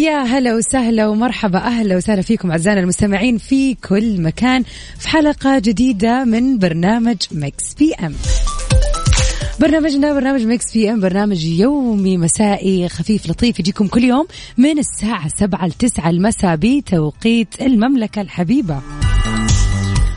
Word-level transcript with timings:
ويا 0.00 0.22
هلا 0.22 0.54
وسهلا 0.54 1.06
ومرحبا 1.06 1.58
أهلا 1.58 1.96
وسهلا 1.96 2.22
فيكم 2.22 2.50
أعزائنا 2.50 2.80
المستمعين 2.80 3.38
في 3.38 3.74
كل 3.74 4.20
مكان 4.20 4.62
في 4.98 5.08
حلقة 5.08 5.58
جديدة 5.58 6.24
من 6.24 6.58
برنامج 6.58 7.16
Mix 7.32 7.74
PM 7.74 8.14
برنامجنا 9.60 10.14
برنامج 10.14 10.46
Mix 10.46 10.72
PM 10.72 11.00
برنامج 11.00 11.44
يومي 11.44 12.18
مسائي 12.18 12.88
خفيف 12.88 13.30
لطيف 13.30 13.60
يجيكم 13.60 13.86
كل 13.86 14.04
يوم 14.04 14.26
من 14.58 14.78
الساعة 14.78 15.28
7 15.28 15.66
ل 15.66 15.72
9 15.72 16.10
المساء 16.10 16.56
بتوقيت 16.56 17.62
المملكة 17.62 18.22
الحبيبة. 18.22 18.80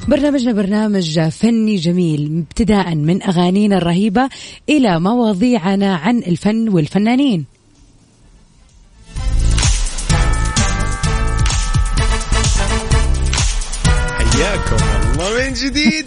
برنامجنا 0.07 0.51
برنامج 0.51 1.19
فني 1.19 1.75
جميل 1.75 2.43
ابتداء 2.49 2.95
من 2.95 3.23
أغانينا 3.23 3.77
الرهيبة 3.77 4.29
إلى 4.69 4.99
مواضيعنا 4.99 5.95
عن 5.95 6.17
الفن 6.17 6.69
والفنانين. 6.69 7.52
حياكم 14.43 14.75
الله. 14.75 15.03
من 15.47 15.53
جديد. 15.53 16.05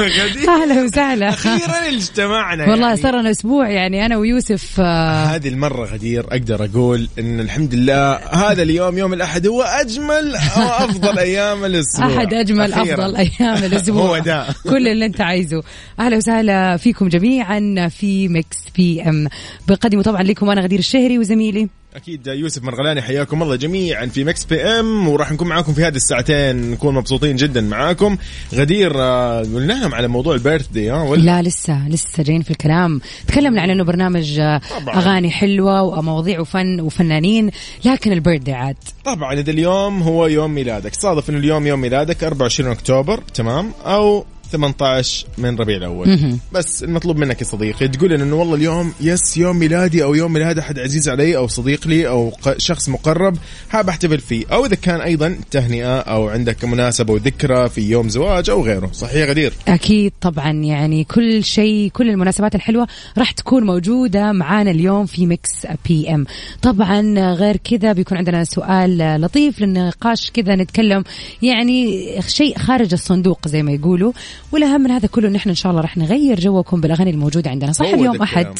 غدير. 0.00 0.48
أهلا 0.48 0.82
وسهلا. 0.84 1.28
أخيرا 1.28 1.88
اجتمعنا 1.88 2.66
والله 2.70 2.88
يعني. 2.88 3.00
صار 3.02 3.20
لنا 3.20 3.30
أسبوع 3.30 3.68
يعني 3.70 4.06
أنا 4.06 4.16
ويوسف 4.16 4.80
آه، 4.80 5.24
هذه 5.24 5.48
المرة 5.48 5.84
غدير 5.86 6.26
أقدر 6.26 6.64
أقول 6.64 7.08
إن 7.18 7.40
الحمد 7.40 7.74
لله 7.74 8.14
هذا 8.16 8.62
اليوم 8.62 8.98
يوم 8.98 9.12
الأحد 9.12 9.46
هو 9.46 9.62
أجمل 9.62 10.32
وأفضل 10.56 11.18
أيام 11.28 11.64
الأسبوع. 11.64 12.06
أحد 12.16 12.34
أجمل 12.34 12.72
أخيراً. 12.72 12.94
افضل 12.94 13.16
أيام 13.16 13.64
الأسبوع. 13.64 14.02
هو 14.02 14.18
ده. 14.18 14.46
كل 14.64 14.88
اللي 14.88 15.06
أنت 15.06 15.20
عايزه. 15.20 15.62
أهلا 16.00 16.16
وسهلا 16.16 16.76
فيكم 16.76 17.08
جميعا 17.08 17.88
في 17.88 18.28
Mix 18.28 18.58
PM 18.76 19.28
بقدمه 19.68 20.02
طبعا 20.02 20.22
لكم 20.22 20.50
أنا 20.50 20.60
غدير 20.60 20.78
الشهري 20.78 21.18
وزميلي. 21.18 21.68
أكيد 21.98 22.26
يوسف 22.26 22.62
مرغلاني 22.64 23.02
حياكم 23.02 23.42
الله 23.42 23.56
جميعا 23.56 24.06
في 24.06 24.24
Mix 24.24 24.44
PM 24.44 25.08
وراح 25.08 25.32
نكون 25.32 25.48
معاكم 25.48 25.72
في 25.72 25.84
هذه 25.84 25.96
الساعتين 25.96 26.70
نكون 26.70 26.94
مبسوطين 26.94 27.36
جدا 27.36 27.60
معاكم. 27.60 28.18
غدير 28.54 28.92
آه، 28.96 29.40
قلنا 29.40 29.72
لهم 29.72 29.94
على 29.94 30.08
موضوع 30.08 30.34
البيرث 30.34 30.66
دي 30.66 30.90
ها 30.90 31.02
ولا؟ 31.02 31.20
لا 31.22 31.42
لسه 31.42 31.88
لسه 31.88 32.22
جايين 32.22 32.42
في 32.42 32.50
الكلام. 32.50 33.00
تكلمنا 33.26 33.62
عن 33.62 33.70
إنه 33.70 33.84
برنامج 33.84 34.38
آه، 34.38 34.60
طبعاً. 34.80 34.96
أغاني 34.96 35.30
حلوة 35.30 35.82
ومواضيع 35.82 36.40
وفن 36.40 36.80
وفنانين 36.80 37.50
لكن 37.84 38.12
البيرثدي 38.12 38.52
عاد. 38.52 38.76
طبعا 39.04 39.34
إذا 39.34 39.50
اليوم 39.50 40.02
هو 40.02 40.26
يوم 40.26 40.54
ميلادك 40.54 40.94
صادف 40.94 41.30
إنه 41.30 41.38
اليوم 41.38 41.66
يوم 41.66 41.80
ميلادك 41.80 42.24
24 42.24 42.70
أكتوبر 42.70 43.20
تمام؟ 43.34 43.72
أو 43.86 44.24
18 44.52 45.26
من 45.38 45.56
ربيع 45.56 45.76
الأول. 45.76 46.38
بس 46.52 46.82
المطلوب 46.84 47.16
منك 47.16 47.40
يا 47.40 47.46
صديقي 47.46 47.88
تقول 47.88 48.10
لنا 48.10 48.24
إنه 48.24 48.36
والله 48.36 48.54
اليوم 48.54 48.92
يس 49.00 49.36
يوم 49.36 49.56
ميلادي 49.56 50.02
أو 50.04 50.14
يوم 50.14 50.32
ميلاد 50.32 50.58
أحد 50.58 50.78
عزيز 50.78 51.08
علي 51.08 51.36
أو 51.36 51.48
صديق 51.48 51.88
لي 51.88 52.08
أو 52.08 52.32
شخص 52.56 52.88
مقرب 52.88 53.36
حاب 53.70 53.88
أحتفل 53.88 54.18
فيه. 54.18 54.44
أو 54.52 54.66
إذا 54.66 54.74
كان 54.74 55.00
أيضا 55.00 55.38
تهنئة 55.50 55.98
أو 55.98 56.28
عندك 56.28 56.64
مناسبة 56.64 57.12
وذكرى 57.12 57.68
في 57.68 57.80
يوم 57.80 58.08
زواج 58.08 58.50
أو 58.50 58.64
غيره. 58.64 58.90
صحيح 58.92 59.28
غدير؟ 59.28 59.52
أكيد 59.68 60.12
طبعا. 60.20 60.52
يعني 60.52 61.04
كل 61.04 61.44
شيء 61.44 61.90
كل 61.90 62.10
المناسبات 62.10 62.54
الحلوة 62.54 62.86
راح 63.18 63.30
تكون 63.30 63.64
موجودة 63.66 64.32
معانا 64.32 64.70
اليوم 64.70 65.06
في 65.06 65.26
Mix 65.26 65.66
PM 65.88 66.26
طبعا 66.62 67.00
غير 67.34 67.56
كذا 67.56 67.92
بيكون 67.92 68.18
عندنا 68.18 68.44
سؤال 68.44 69.20
لطيف 69.20 69.60
للنقاش 69.60 70.30
كذا 70.30 70.56
نتكلم. 70.56 71.04
يعني 71.42 72.08
شيء 72.28 72.58
خارج 72.58 72.92
الصندوق 72.92 73.48
زي 73.48 73.62
ما 73.62 73.72
يقولوا. 73.72 74.12
والأهم 74.52 74.80
من 74.80 74.90
هذا 74.90 75.08
كله 75.08 75.28
نحن 75.28 75.48
إن 75.48 75.54
شاء 75.54 75.70
الله 75.70 75.82
راح 75.82 75.96
نغير 75.96 76.40
جوكم 76.40 76.80
بالأغاني 76.80 77.10
الموجودة 77.10 77.50
عندنا. 77.50 77.72
صح 77.72 77.86
اليوم 77.86 78.22
أحد. 78.22 78.58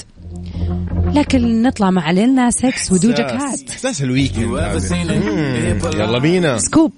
لكن 1.15 1.63
نطلع 1.63 1.91
مع 1.91 2.11
Lil 2.11 2.51
Nas 2.51 2.82
X 2.82 2.93
و 2.93 2.99
Doja 2.99 3.23
Cat 3.23 3.71
احساس 3.71 4.03
ال 4.03 4.08
weekend. 4.08 4.47
يلا 5.95 6.19
بينا. 6.19 6.59
Scoop. 6.59 6.93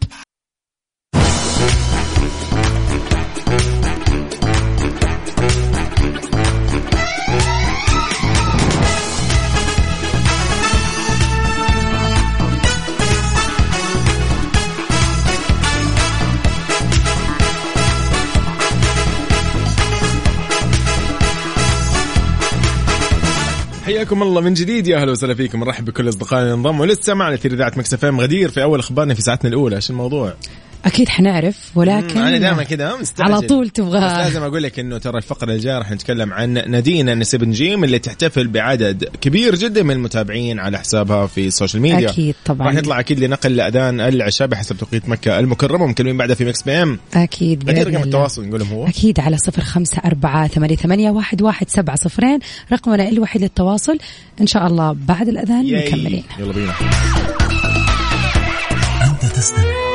حياكم 23.91 24.23
الله 24.23 24.41
من 24.41 24.55
جديد. 24.55 24.87
يا 24.87 24.97
أهلا 24.97 25.11
وسهلا 25.11 25.35
فيكم. 25.35 25.61
نرحب 25.61 25.85
بكل 25.85 26.09
أصدقائنا 26.09 26.43
اللي 26.43 26.55
انضموا 26.55 26.87
لسه 26.87 27.15
معنا 27.15 27.37
في 27.37 27.49
إذاعة 27.49 27.73
Mix 27.77 28.05
FM 28.05 28.21
غدير 28.21 28.51
في 28.51 28.63
أول 28.63 28.79
أخبارنا 28.79 29.15
في 29.15 29.23
ساعتنا 29.23 29.49
الأولى. 29.49 29.77
إيش 29.77 29.91
الموضوع؟ 29.91 30.35
أكيد 30.85 31.09
حنعرف 31.09 31.71
ولكن 31.75 32.19
أنا 32.19 32.39
دائما 32.39 32.63
كذا 32.63 32.97
مستعجل. 32.97 33.33
على 33.33 33.47
طول 33.47 33.69
تبغى. 33.69 34.01
بس 34.01 34.13
لازم 34.13 34.43
أقول 34.43 34.63
لك 34.63 34.79
إنه 34.79 34.99
ترى 34.99 35.17
الفقرة 35.19 35.53
الجاية 35.53 35.79
راح 35.79 35.91
نتكلم 35.91 36.33
عن 36.33 36.53
نادين 36.53 37.15
نسيب 37.15 37.45
نجيم 37.45 37.85
اللي 37.85 37.99
تحتفل 37.99 38.49
بعدد 38.49 39.05
كبير 39.21 39.55
جدا 39.55 39.83
من 39.83 39.91
المتابعين 39.91 40.59
على 40.59 40.79
حسابها 40.79 41.27
في 41.27 41.47
ال 41.47 41.52
social 41.52 41.83
media 41.83 42.11
أكيد 42.11 42.35
طبعا. 42.45 42.67
راح 42.67 42.75
نطلع 42.75 43.01
أكيد 43.01 43.21
لنقل 43.21 43.57
لاذان 43.57 44.01
العشاء 44.01 44.49
بحسب 44.49 44.77
توقيت 44.77 45.09
مكة 45.09 45.39
المكرمة 45.39 45.85
ومكملين 45.85 46.17
بعدها 46.17 46.35
في 46.35 46.45
Mix 46.45 46.63
PM. 46.63 46.99
أكيد 47.15 47.65
بإذن 47.65 47.95
رقم. 47.95 48.03
التواصل 48.03 48.49
نقول 48.49 48.63
هو. 48.63 48.87
أكيد 48.87 49.21
على 49.21 49.37
صفر 49.37 49.63
خمسة 49.63 49.99
أربعة 50.05 50.49
ثمانية, 50.49 50.77
ثمانية 50.77 51.11
واحد, 51.11 51.43
واحد 51.43 51.69
سبعة 51.69 51.97
صفرين. 51.97 52.39
رقمنا 52.73 53.09
الوحيد 53.09 53.43
للتواصل. 53.43 53.99
إن 54.41 54.47
شاء 54.47 54.67
الله 54.67 54.97
بعد 55.09 55.29
الأذان 55.29 55.67
yay. 55.67 55.89
مكملين. 55.89 56.25
يلا 56.39 56.53
بينا. 56.53 56.73
أنت 59.05 59.25
تستمع. 59.37 59.90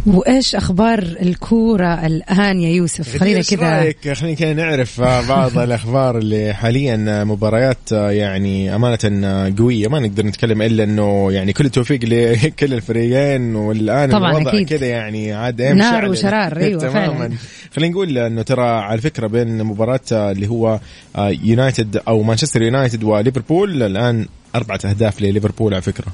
وإيش 0.07 0.55
أخبار 0.55 0.99
الكورة 0.99 2.05
الآن 2.05 2.59
يا 2.59 2.69
يوسف 2.69 3.17
خلينا 3.17 3.41
كذا 3.41 3.79
رأيك 3.79 4.13
خلينا 4.13 4.35
كذا 4.35 4.53
نعرف 4.53 5.01
بعض 5.01 5.57
الأخبار 5.67 6.17
اللي 6.17 6.53
حاليا 6.53 7.23
مباريات 7.23 7.91
يعني 7.91 8.75
أمانة 8.75 9.55
قوية 9.57 9.87
ما 9.87 9.99
نقدر 9.99 10.25
نتكلم 10.25 10.61
إلا 10.61 10.83
إنه 10.83 11.31
يعني 11.31 11.53
كل 11.53 11.65
التوفيق 11.65 11.99
لكل 12.03 12.73
الفريقين 12.73 13.55
والآن 13.55 14.11
طبعاً 14.11 14.31
الوضع. 14.31 14.63
كذا 14.63 14.85
يعني 14.85 15.33
عاد 15.33 15.61
نار. 15.61 16.09
وشرار، 16.09 16.57
أيوة 16.57 16.81
تماما. 16.81 17.31
خلينا 17.75 17.91
نقول 17.91 18.17
إنه 18.17 18.41
ترى 18.41 18.67
على 18.67 19.01
فكرة 19.01 19.27
بين 19.27 19.63
مباراة 19.63 19.99
اللي 20.11 20.47
هو 20.47 20.79
آه، 21.15 21.29
يونايتد 21.43 22.01
أو 22.07 22.23
مانشستر 22.23 22.61
يونايتد 22.61 23.03
وليفربول 23.03 23.83
الآن 23.83 24.25
أربعة 24.55 24.79
أهداف 24.85 25.21
لليفربول 25.21 25.73
على 25.73 25.81
فكرة 25.81 26.07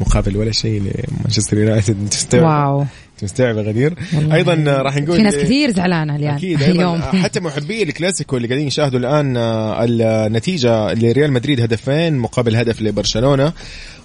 مقابل 0.00 0.36
ولا 0.36 0.52
شيء 0.52 0.80
لمانشستر 0.80 1.58
يونايتد؟ 1.58 2.14
wow 2.34 2.84
مستوعب 3.22 3.56
يا 3.56 3.62
غدير. 3.62 3.94
أيضا 4.32 4.54
راح 4.82 4.96
نقول 4.96 5.16
في 5.16 5.22
ناس 5.22 5.36
كثير 5.36 5.70
زعلانة 5.70 6.16
اليوم 6.16 6.34
أكيد 6.34 6.62
اليوم. 6.62 7.00
حتى 7.02 7.40
محبي 7.40 7.82
الكلاسيكو 7.82 8.36
اللي 8.36 8.48
قاعدين 8.48 8.66
يشاهدوا 8.66 8.98
الآن 8.98 9.36
آه، 9.36 9.84
النتيجة 9.84 10.94
لريال 10.94 11.32
مدريد 11.32 11.60
هدفين 11.60 12.16
مقابل 12.16 12.56
هدف 12.56 12.82
لبرشلونة. 12.82 13.52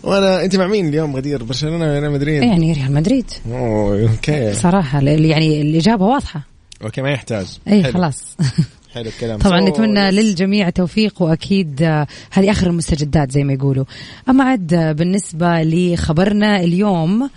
وأنا 0.03 0.43
أنت 0.45 0.55
مع 0.55 0.67
مين 0.67 0.87
اليوم 0.87 1.15
غدير؟ 1.15 1.43
برشلونة 1.43 1.85
ولا 1.85 1.99
ريال 1.99 2.11
مدريد؟ 2.11 2.43
يعني 2.43 2.73
ريال 2.73 2.93
مدريد. 2.93 3.25
oh 3.51 4.09
okay. 4.09 4.53
صراحة 4.53 5.01
يعني 5.01 5.61
الإجابة 5.61 6.05
واضحة. 6.05 6.41
okay 6.83 7.01
ما 7.01 7.11
يحتاج. 7.11 7.47
اي. 7.67 7.83
خلاص. 7.83 8.37
حلو 8.93 9.09
الكلام. 9.09 9.39
طبعا 9.39 9.69
نتمنى 9.69 10.11
للجميع 10.11 10.67
التوفيق 10.67 11.21
وأكيد 11.21 11.81
آه، 11.81 12.07
هذه 12.31 12.51
آخر 12.51 12.67
المستجدات 12.67 13.31
زي 13.31 13.43
ما 13.43 13.53
يقولوا. 13.53 13.85
أما 14.29 14.43
عاد 14.43 14.73
آه، 14.73 14.91
بالنسبة 14.91 15.63
لخبرنا 15.63 16.59
اليوم 16.59 17.29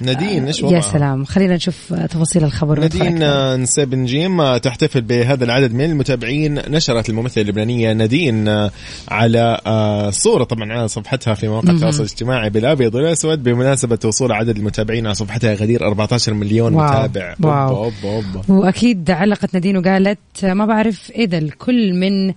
نادين 0.00 0.46
إيش 0.46 0.60
يا 0.60 0.66
وضعها؟ 0.66 0.80
سلام 0.80 1.24
خلينا 1.24 1.54
نشوف 1.54 1.92
تفاصيل 1.92 2.44
الخبر 2.44 2.80
نادين 2.80 3.22
أكثر. 3.22 3.56
نسيبنجيم 3.56 4.40
آه، 4.40 4.58
تحتفل 4.58 5.00
بهذا 5.00 5.44
العدد 5.44 5.72
من 5.72 5.84
المتابعين 5.84 6.54
نشرت 6.54 7.08
الممثلة 7.08 7.42
اللبنانية 7.42 7.92
نادين 7.92 8.48
آه، 8.48 8.70
على 9.08 9.60
آه، 9.66 10.10
صورة 10.10 10.44
طبعا 10.44 10.72
على 10.72 10.88
صفحتها 10.88 11.34
في 11.34 11.48
مواقع 11.48 11.70
التواصل 11.70 12.02
الاجتماعي 12.02 12.50
بالأبيض 12.50 12.94
والأسود 12.94 13.42
بمناسبة 13.42 13.98
وصول 14.04 14.32
عدد 14.32 14.56
المتابعين 14.56 15.06
على 15.06 15.14
صفحتها 15.14 15.54
غدير 15.54 15.86
14 15.86 16.34
مليون 16.34 16.74
واو. 16.74 16.86
متابع 16.86 17.34
واو. 17.40 17.84
أوبا 17.84 17.90
أوبا 18.04 18.42
أوبا. 18.48 18.52
وأكيد 18.54 19.10
علقت 19.10 19.54
نادين 19.54 19.76
وقالت 19.76 20.18
ما 20.42 20.66
بعرف 20.66 21.10
إذا 21.10 21.38
الكل 21.38 21.94
من 21.94 22.32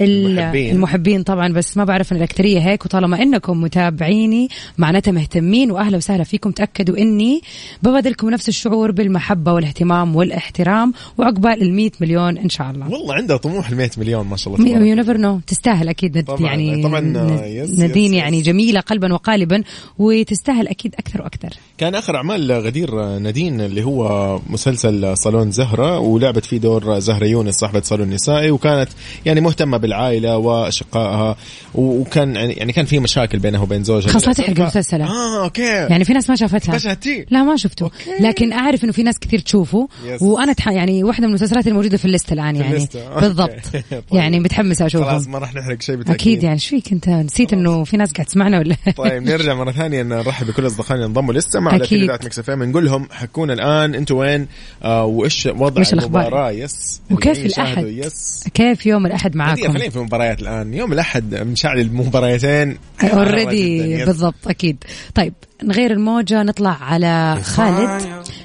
المحبين. 0.00 0.74
المحبين 0.74 1.22
طبعا 1.22 1.52
بس 1.52 1.76
ما 1.76 1.84
بعرف 1.84 2.12
ان 2.12 2.16
الأكثرية 2.16 2.58
هيك 2.60 2.84
وطالما 2.84 3.22
إنكم 3.22 3.60
متابعيني 3.60 4.48
معناتها 4.78 5.12
مهتمين 5.12 5.70
واهلا 5.70 5.96
وسهلا 5.96 6.24
فيكم 6.24 6.50
تأكدوا 6.50 6.98
إني 6.98 7.40
ببادلكم 7.82 8.30
نفس 8.30 8.48
الشعور 8.48 8.90
بالمحبة 8.90 9.52
والاهتمام 9.52 10.16
والإحترام 10.16 10.92
وعقبال 11.18 11.62
ال 11.62 11.74
100 11.74 11.90
مليون 12.00 12.38
إن 12.38 12.48
شاء 12.48 12.70
الله 12.70 12.90
والله 12.90 13.14
عندها 13.14 13.36
طموح 13.36 13.68
ال 13.70 13.76
100 13.76 13.90
مليون 13.98 14.26
ما 14.26 14.36
شاء 14.36 14.54
الله 14.54 14.66
تبارك 14.66 14.86
you 14.86 14.94
never 14.94 15.16
know 15.16 15.40
تستاهل 15.46 15.88
أكيد 15.88 16.18
ند- 16.18 16.30
طبعاً- 16.30 16.40
يعني 16.40 16.82
طبعاً، 16.82 17.00
ن- 17.00 17.16
آه، 17.16 17.46
yes- 17.46 17.70
yes- 17.70 17.96
يعني 18.12 18.38
yes. 18.38 18.44
جميلة 18.46 18.80
قلبا 18.80 19.12
وقالبا 19.12 19.62
وتستاهل 19.98 20.68
أكيد 20.68 20.94
أكثر 20.94 21.22
وأكثر 21.22 21.48
كان 21.78 21.94
آخر 21.94 22.16
أعمال 22.16 22.52
غدير 22.52 23.18
نادين 23.18 23.60
اللي 23.60 23.84
هو 23.84 24.38
مسلسل 24.50 25.16
صالون 25.16 25.50
زهرة 25.50 25.98
ولعبت 25.98 26.44
فيه 26.44 26.58
دور 26.58 26.98
زهرة 26.98 27.24
يونس 27.26 27.54
صاحبة 27.54 27.80
صالون 27.80 28.10
نسائي 28.10 28.50
وكانت 28.50 28.88
يعني 29.26 29.40
مهتمة 29.40 29.78
بالعائله 29.90 30.36
وأشقائها 30.36 31.36
وكان 31.74 32.34
يعني 32.34 32.52
يعني 32.52 32.72
كان 32.72 32.84
في 32.84 32.98
مشاكل 32.98 33.38
بينها 33.38 33.60
وبين 33.60 33.84
زوجها. 33.84 34.10
خلاص 34.10 34.28
لا 34.28 34.32
تحرق 34.32 34.60
المسلسل. 34.60 35.02
آه 35.02 35.44
okay. 35.44 35.62
يعني 35.62 36.04
في 36.04 36.12
ناس 36.12 36.30
ما 36.30 36.36
شافتها. 36.36 36.72
ما 36.72 36.78
شاهدتيه؟ 36.78 37.26
لا 37.30 37.42
ما 37.42 37.56
شفته. 37.56 37.90
لكن 38.20 38.52
أعرف 38.52 38.84
إنه 38.84 38.92
في 38.92 39.02
ناس 39.02 39.18
كثير 39.18 39.38
تشوفه. 39.38 39.88
yes. 40.06 40.22
وأنا 40.22 40.52
تح... 40.52 40.68
يعني 40.68 41.04
واحدة 41.04 41.26
من 41.26 41.30
المسلسلات 41.30 41.66
الموجودة 41.66 41.96
في 41.96 42.04
ال 42.04 42.10
list 42.10 42.32
الآن 42.32 42.54
في 42.54 42.60
يعني. 42.60 42.74
الليستة. 42.74 43.08
okay. 43.08 43.20
بالضبط. 43.20 43.50
طيب. 43.90 44.02
يعني 44.12 44.40
متحمسه 44.40 44.88
خلاص 44.88 45.04
اشوفه 45.04 45.30
ما 45.30 45.38
راح 45.38 45.54
نحرق 45.54 45.82
شيء 45.82 45.96
بالتأكيد. 45.96 46.20
أكيد 46.20 46.42
يعني. 46.42 46.54
إيش 46.54 46.68
فيك 46.68 46.92
أنت؟ 46.92 47.08
نسيت 47.08 47.52
إنه 47.52 47.84
في 47.84 47.96
ناس 47.96 48.12
قاعد 48.12 48.26
تسمعنا 48.26 48.58
ولا؟ 48.58 48.76
طيب 48.96 49.22
نرجع 49.22 49.54
مرة 49.54 49.72
ثانية 49.72 50.02
نرحب 50.02 50.46
بكل 50.46 50.66
أصدقائنا 50.66 50.94
اللي 50.94 51.06
انضموا 51.06 51.34
لسه 51.34 51.60
مع. 51.60 51.78
تلفزيونات 51.78 52.24
Mix 52.24 52.38
FM. 52.38 52.62
نقول 52.62 52.84
لهم 52.84 53.08
حكونا 53.10 53.52
الآن. 53.52 53.94
أنتم 53.94 54.16
وين؟ 54.16 54.46
آه 54.82 55.04
وإيش 55.04 55.46
وضع؟ 55.46 55.82
المباراة؟ 55.92 56.50
yes. 56.50 57.00
وكيف 57.10 57.38
الأحد؟ 57.38 57.86
yes. 57.86 58.44
كيف 58.54 58.86
يوم 58.86 59.06
الأحد 59.06 59.36
معاكم؟ 59.36 59.69
خلينا 59.72 59.90
في 59.90 59.96
المباريات 59.96 60.40
الآن 60.40 60.74
يوم 60.74 60.92
الأحد 60.92 61.34
مشعل 61.34 61.78
المباريتين 61.80 62.78
already. 63.12 64.04
بالضبط 64.04 64.48
أكيد 64.48 64.84
طيب 65.14 65.34
نغير 65.64 65.90
الموجة 65.90 66.42
نطلع 66.42 66.76
على 66.82 67.38
خالد 67.42 68.02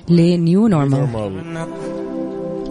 لنيو 0.09 0.67
نورمال 0.67 1.07
Normal. 1.11 1.31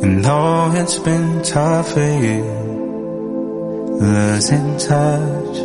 And 0.05 0.23
though 0.25 0.73
it's 0.83 0.99
been 0.99 1.41
tough 1.43 1.93
for 1.95 2.11
you, 2.27 2.45
losing 4.01 4.77
touch, 4.77 5.57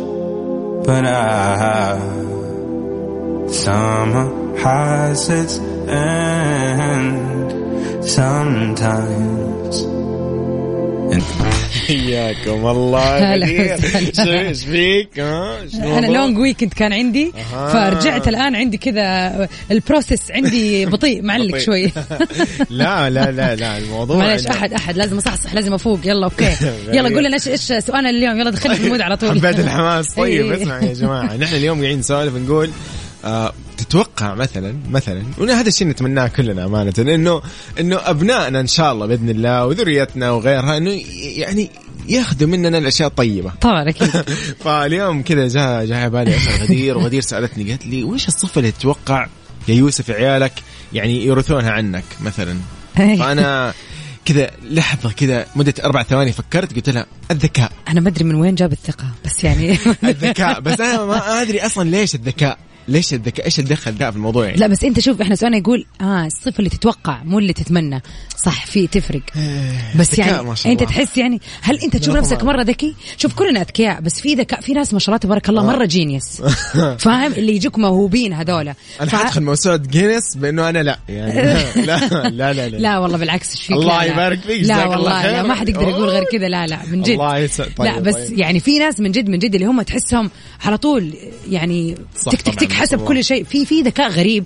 but 0.86 1.04
I, 1.04 1.98
summer 3.48 4.26
has 4.64 5.28
its 5.28 5.58
end 5.88 7.50
sometimes. 8.08 9.99
حياكم 11.86 12.66
الله 12.66 13.34
إيش 14.18 14.64
فيك 14.64 15.18
أنا؟ 15.18 16.06
long 16.06 16.38
weekend 16.38 16.72
كان 16.72 16.92
عندي. 16.92 17.32
فرجعت 17.72 18.28
الآن 18.28 18.56
عندي 18.56 18.76
كذا 18.76 19.48
ال 19.70 19.77
process 19.77 20.30
عندي 20.30 20.86
بطيء 20.86 21.22
معلق. 21.22 21.58
شوي. 21.58 21.92
لا 22.70 23.10
لا 23.10 23.30
لا 23.30 23.54
لا 23.54 23.78
الموضوع 23.78 24.16
معلش 24.16 24.46
أحد 24.46 24.72
أحد 24.72 24.96
لازم 24.96 25.16
أصحصح 25.16 25.54
لازم 25.54 25.74
أفوق 25.74 26.00
يلا 26.04 26.24
okay. 26.24 26.56
يلا 26.96 27.08
قول 27.08 27.24
لنا 27.24 27.34
إيش 27.34 27.48
إيش 27.48 27.84
سؤالنا 27.84 28.10
اليوم؟ 28.10 28.38
يلا 28.40 28.50
دخلنا 28.50 28.74
في 28.74 28.84
ال 28.84 28.87
mood 28.87 29.00
على 29.00 29.16
طول. 29.16 29.30
حبيت 29.40 29.58
الحماس. 29.58 30.14
طيب 30.14 30.52
إيه. 30.52 30.62
اسمع 30.62 30.82
يا 30.82 30.92
جماعة 30.92 31.36
نحن 31.36 31.54
اليوم 31.54 31.78
قاعدين 31.80 31.98
نسولف 31.98 32.34
نقول 32.36 32.70
آه 33.24 33.52
مثلا 34.22 34.74
مثلا 34.90 35.22
وهذا 35.38 35.68
الشيء 35.68 35.88
نتمناه 35.88 36.26
كلنا 36.26 36.64
أمانة 36.64 36.92
انه 36.98 37.42
إنه 37.80 37.98
أبنائنا 38.04 38.60
إن 38.60 38.66
شاء 38.66 38.92
الله 38.92 39.06
بإذن 39.06 39.28
الله 39.28 39.66
وذريتنا 39.66 40.30
وغيرها 40.30 40.76
إنه 40.76 41.00
يعني 41.36 41.70
ياخذوا 42.08 42.48
مننا 42.48 42.78
الأشياء 42.78 43.08
الطيبة. 43.08 43.52
طبعا 43.60 43.88
أكيد. 43.88 44.08
فاليوم 44.64 45.22
كذا 45.22 45.48
جاء 45.48 45.84
جاء 45.84 45.98
على 45.98 46.10
بالي 46.10 46.36
اسال 46.36 46.62
غدير 46.62 46.98
وغدير 46.98 47.22
سألتني 47.22 47.70
قالت 47.70 47.86
لي 47.86 48.04
وش 48.04 48.28
الصفة 48.28 48.58
اللي 48.58 48.70
تتوقع 48.70 49.26
يا 49.68 49.74
يوسف 49.74 50.10
عيالك 50.10 50.52
يعني 50.92 51.24
يورثونها 51.24 51.70
عنك 51.70 52.04
مثلا؟ 52.20 52.58
فأنا 53.20 53.74
كذا 54.24 54.50
لحظة 54.62 55.12
كذا 55.12 55.46
مدة 55.56 55.74
أربع 55.84 56.02
ثواني 56.02 56.32
فكرت 56.32 56.74
قلت 56.74 56.90
لها 56.90 57.06
الذكاء. 57.30 57.72
أنا 57.88 58.00
ما 58.00 58.08
أدري 58.08 58.24
من 58.24 58.34
وين 58.34 58.54
جاب 58.54 58.72
الثقة 58.72 59.06
بس 59.24 59.44
يعني 59.44 59.78
الذكاء 60.04 60.60
بس 60.60 60.80
أنا 60.80 61.04
ما 61.04 61.42
أدري 61.42 61.66
أصلا 61.66 61.90
ليش 61.90 62.14
الذكاء. 62.14 62.58
ليش 62.88 63.14
الذكاء 63.14 63.46
إيش 63.46 63.58
الدخل 63.58 63.92
ذا 63.92 64.10
في 64.10 64.16
الموضوع 64.16 64.44
يعني 64.46 64.56
لا 64.58 64.66
بس 64.66 64.84
أنت 64.84 65.00
شوف 65.00 65.20
إحنا 65.20 65.34
سؤالنا 65.34 65.58
يقول 65.58 65.86
آه 66.00 66.26
الصفه 66.26 66.58
اللي 66.58 66.70
تتوقع 66.70 67.22
مو 67.24 67.38
اللي 67.38 67.52
تتمنى 67.52 68.02
صح 68.44 68.66
في 68.66 68.86
تفرق 68.86 69.20
بس 69.98 70.12
ذكاء 70.14 70.28
يعني 70.28 70.42
ما 70.48 70.54
شاء 70.54 70.72
أنت 70.72 70.82
الله. 70.82 70.92
تحس 70.92 71.18
يعني 71.18 71.40
هل 71.62 71.78
أنت 71.78 71.96
تشوف 71.96 72.14
لا 72.14 72.20
نفسك. 72.20 72.42
مرة 72.44 72.62
ذكي 72.62 72.94
شوف 73.16 73.34
كلنا 73.34 73.60
أذكياء 73.60 74.00
بس 74.00 74.20
في 74.20 74.34
ذكاء 74.34 74.60
في 74.60 74.72
ناس 74.72 74.92
ما 74.92 74.98
شاء 74.98 75.08
الله 75.08 75.18
تبارك 75.18 75.48
الله 75.48 75.66
مرة 75.66 75.84
جينيس 75.84 76.42
فاهم 76.98 77.32
اللي 77.32 77.54
يجوك 77.56 77.78
موهوبين 77.78 78.32
هذولا 78.32 78.74
أنا 79.00 79.10
ف- 79.10 79.14
حادخل 79.14 79.42
موسوعة 79.42 79.76
جينيس 79.76 80.36
بأنه 80.36 80.68
أنا 80.68 80.82
لا 80.82 80.98
يعني 81.08 81.32
لا 81.86 82.28
لا 82.28 82.52
لا 82.52 82.68
لا, 82.68 82.76
لا 82.76 82.98
والله 82.98 83.18
بالعكس 83.18 83.50
إيش 83.50 83.60
فيك 83.62 83.76
الله 83.76 83.98
لا 84.00 84.06
لا. 84.06 84.12
يبارك 84.12 84.40
فيك، 84.40 84.64
لا 84.66 84.86
والله 84.86 85.26
لا. 85.26 85.42
ما 85.42 85.54
حد 85.54 85.68
يقدر 85.68 85.88
يقول 85.88 86.08
غير 86.08 86.24
كذا 86.24 86.48
لا 86.48 86.66
لا 86.66 86.78
من 86.90 87.02
جد 87.02 87.08
الله 87.08 87.38
يسعد. 87.38 87.70
طيب، 87.76 87.86
لا 87.92 88.00
بس 88.00 88.14
طيب. 88.14 88.38
يعني 88.38 88.60
في 88.60 88.78
ناس 88.78 89.00
من 89.00 89.10
جد 89.12 89.28
من 89.28 89.38
جد 89.38 89.54
اللي 89.54 89.66
هم 89.66 89.82
تحسهم 89.82 90.30
على 90.64 90.76
طول 90.78 91.14
يعني 91.50 91.94
تك 92.30 92.42
تك 92.42 92.54
تك 92.54 92.69
ما 92.70 92.80
حسب. 92.80 93.04
كل 93.04 93.24
شيء. 93.24 93.44
في 93.44 93.66
في 93.66 93.82
ذكاء 93.82 94.10
غريب. 94.10 94.44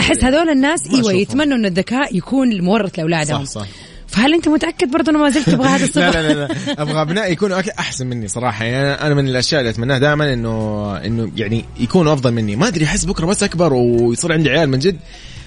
أحس 0.00 0.24
هذول 0.24 0.48
الناس 0.48 0.86
إيوه. 0.94 1.12
يتمنوا 1.12 1.56
إن 1.56 1.66
الذكاء 1.66 2.16
يكون 2.16 2.60
مورث 2.60 2.98
لأولادهم. 2.98 3.44
صح 3.44 3.60
صح. 3.60 3.66
فهل 4.06 4.34
أنت 4.34 4.48
متأكد 4.48 4.90
برضه 4.90 5.10
إنه 5.10 5.18
ما 5.18 5.30
زلت 5.30 5.50
تبغى 5.50 5.68
هذا 5.68 5.84
الصفة؟ 5.88 6.10
لا 6.10 6.22
لا 6.22 6.32
لا, 6.32 6.46
لا. 6.46 6.82
أبغى 6.82 7.02
ابنائي 7.02 7.32
يكونوا 7.32 7.62
أحسن 7.78 8.06
مني 8.06 8.28
صراحة. 8.28 8.64
يعني 8.64 9.06
أنا 9.06 9.14
من 9.14 9.28
الأشياء 9.28 9.60
اللي 9.60 9.70
أتمناها 9.70 9.98
دائما 9.98 10.32
انه 10.32 10.96
إنه 10.96 11.30
يعني 11.36 11.64
يكونوا 11.80 12.12
أفضل 12.12 12.32
مني. 12.32 12.56
ما 12.56 12.68
أدري 12.68 12.84
أحس 12.84 13.04
بكرة 13.04 13.26
بس 13.26 13.42
أكبر 13.42 13.72
ويصير 13.72 14.32
عندي 14.32 14.50
عيال 14.50 14.68
من 14.70 14.78
جد. 14.78 14.96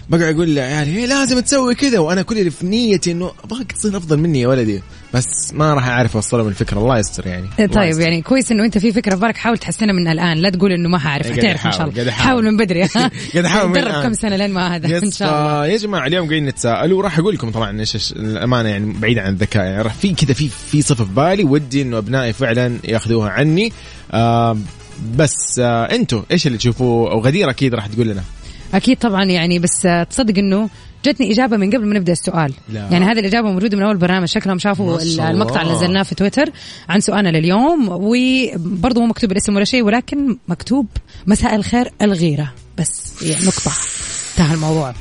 بقعد 0.10 0.36
أقول 0.36 0.55
لعيالي 0.55 0.98
إيه 0.98 1.05
لازم 1.05 1.39
تسوي 1.39 1.75
كذا. 1.75 2.00
وأنا 2.00 2.22
كل 2.22 2.38
اللي 2.38 2.50
في 2.50 2.65
نيتي 2.65 3.12
إنه 3.12 3.31
أبغاك 3.43 3.72
تصير 3.72 3.98
أفضل 3.98 4.17
مني 4.17 4.41
يا 4.41 4.48
ولدي. 4.48 4.81
بس 5.13 5.53
ما 5.53 5.74
راح 5.74 5.88
أعرف 5.88 6.15
اوصلهم 6.15 6.48
الفكرة 6.48 6.79
الله 6.79 7.00
يستر 7.00 7.27
يعني. 7.27 7.48
الله 7.60 7.74
طيب 7.74 7.89
يستر. 7.89 8.01
يعني 8.01 8.22
كويس 8.22 8.51
إنه 8.51 8.65
أنت 8.65 8.77
في 8.77 8.91
فكرة 8.91 9.15
في 9.15 9.22
بالك 9.22 9.38
حاول 9.38 9.57
تحسنها 9.57 9.93
من 9.93 10.07
الآن. 10.07 10.38
لا 10.38 10.50
تقول 10.50 10.72
إنه 10.72 10.89
ما 10.89 10.98
حعرف 11.00 11.31
حتعرف 11.31 11.65
إن 11.67 11.72
شاء 11.72 11.89
الله. 11.89 12.12
حاول 12.12 12.43
من 12.45 12.57
بدري. 12.57 12.83
قاعد 12.86 13.12
أحاول 13.45 13.69
من 13.69 13.74
درب. 13.74 14.03
كم 14.03 14.13
سنة 14.13 14.36
لين 14.36 14.51
ما 14.51 14.75
هذا. 14.75 14.98
إن 14.98 15.12
شاء 15.12 15.29
الله. 15.29 15.65
يا 15.67 15.77
جماعة 15.77 16.07
اليوم 16.07 16.27
قاعدين 16.27 16.45
نتساءل 16.45 16.93
وراح 16.93 17.19
أقول 17.19 17.33
لكم 17.33 17.51
طبعا 17.51 17.79
إيش 17.79 18.12
الأمانة 18.12 18.69
يعني 18.69 18.93
بعيد 18.93 19.17
عن 19.17 19.33
الذكاء 19.33 19.65
يعني. 19.65 19.81
راح 19.81 19.93
في 19.93 20.13
كذا 20.13 20.33
في 20.33 20.50
في 20.72 20.81
صفه 20.81 21.05
في 21.05 21.12
بالي 21.12 21.43
ودي 21.43 21.81
إنه 21.81 21.98
أبنائي 21.98 22.33
فعلا 22.33 22.77
يأخذوها 22.83 23.29
عني. 23.29 23.74
آه 24.12 24.57
بس 25.17 25.60
آه 25.60 25.83
أنتم 25.86 26.24
إيش 26.31 26.48
اللي 26.48 26.57
تشوفوه؟ 26.57 27.12
أو 27.12 27.19
غدير 27.19 27.50
أكيد 27.50 27.75
راح 27.75 27.88
تقول 27.88 28.07
لنا. 28.07 28.24
أكيد 28.74 28.98
طبعا 28.98 29.24
يعني 29.24 29.60
بس 29.60 29.88
تصدق 30.10 30.38
إنه 30.38 30.70
جتني 31.06 31.32
إجابة 31.32 31.58
من 31.58 31.70
قبل 31.70 31.86
ما 31.86 31.96
نبدأ 31.96 32.12
السؤال 32.12 32.53
لا. 32.70 32.88
يعني 32.92 33.06
هذه 33.06 33.20
الإجابة 33.20 33.51
موجودة 33.51 33.77
من 33.77 33.84
أول 33.84 33.98
برنامج 33.98 34.27
شكلهم 34.27 34.60
شافوا 34.60 35.01
المقطع 35.01 35.62
اللي. 35.62 35.74
نزلناه 35.74 36.03
في 36.03 36.15
تويتر 36.15 36.50
عن 36.89 37.00
سؤالنا 37.00 37.30
لليوم 37.30 37.88
وبرضه 37.89 39.01
مو 39.01 39.08
مكتوب 39.08 39.32
الاسم 39.32 39.56
ولا 39.56 39.65
شيء 39.65 39.84
ولكن 39.84 40.38
مكتوب 40.48 40.88
مساء 41.27 41.56
الخير 41.56 41.92
الغيرة 42.01 42.53
بس 42.77 43.24
هي 43.24 43.36
نقطة 43.46 43.72
انتهى 44.32 44.53
الموضوع 44.53 44.94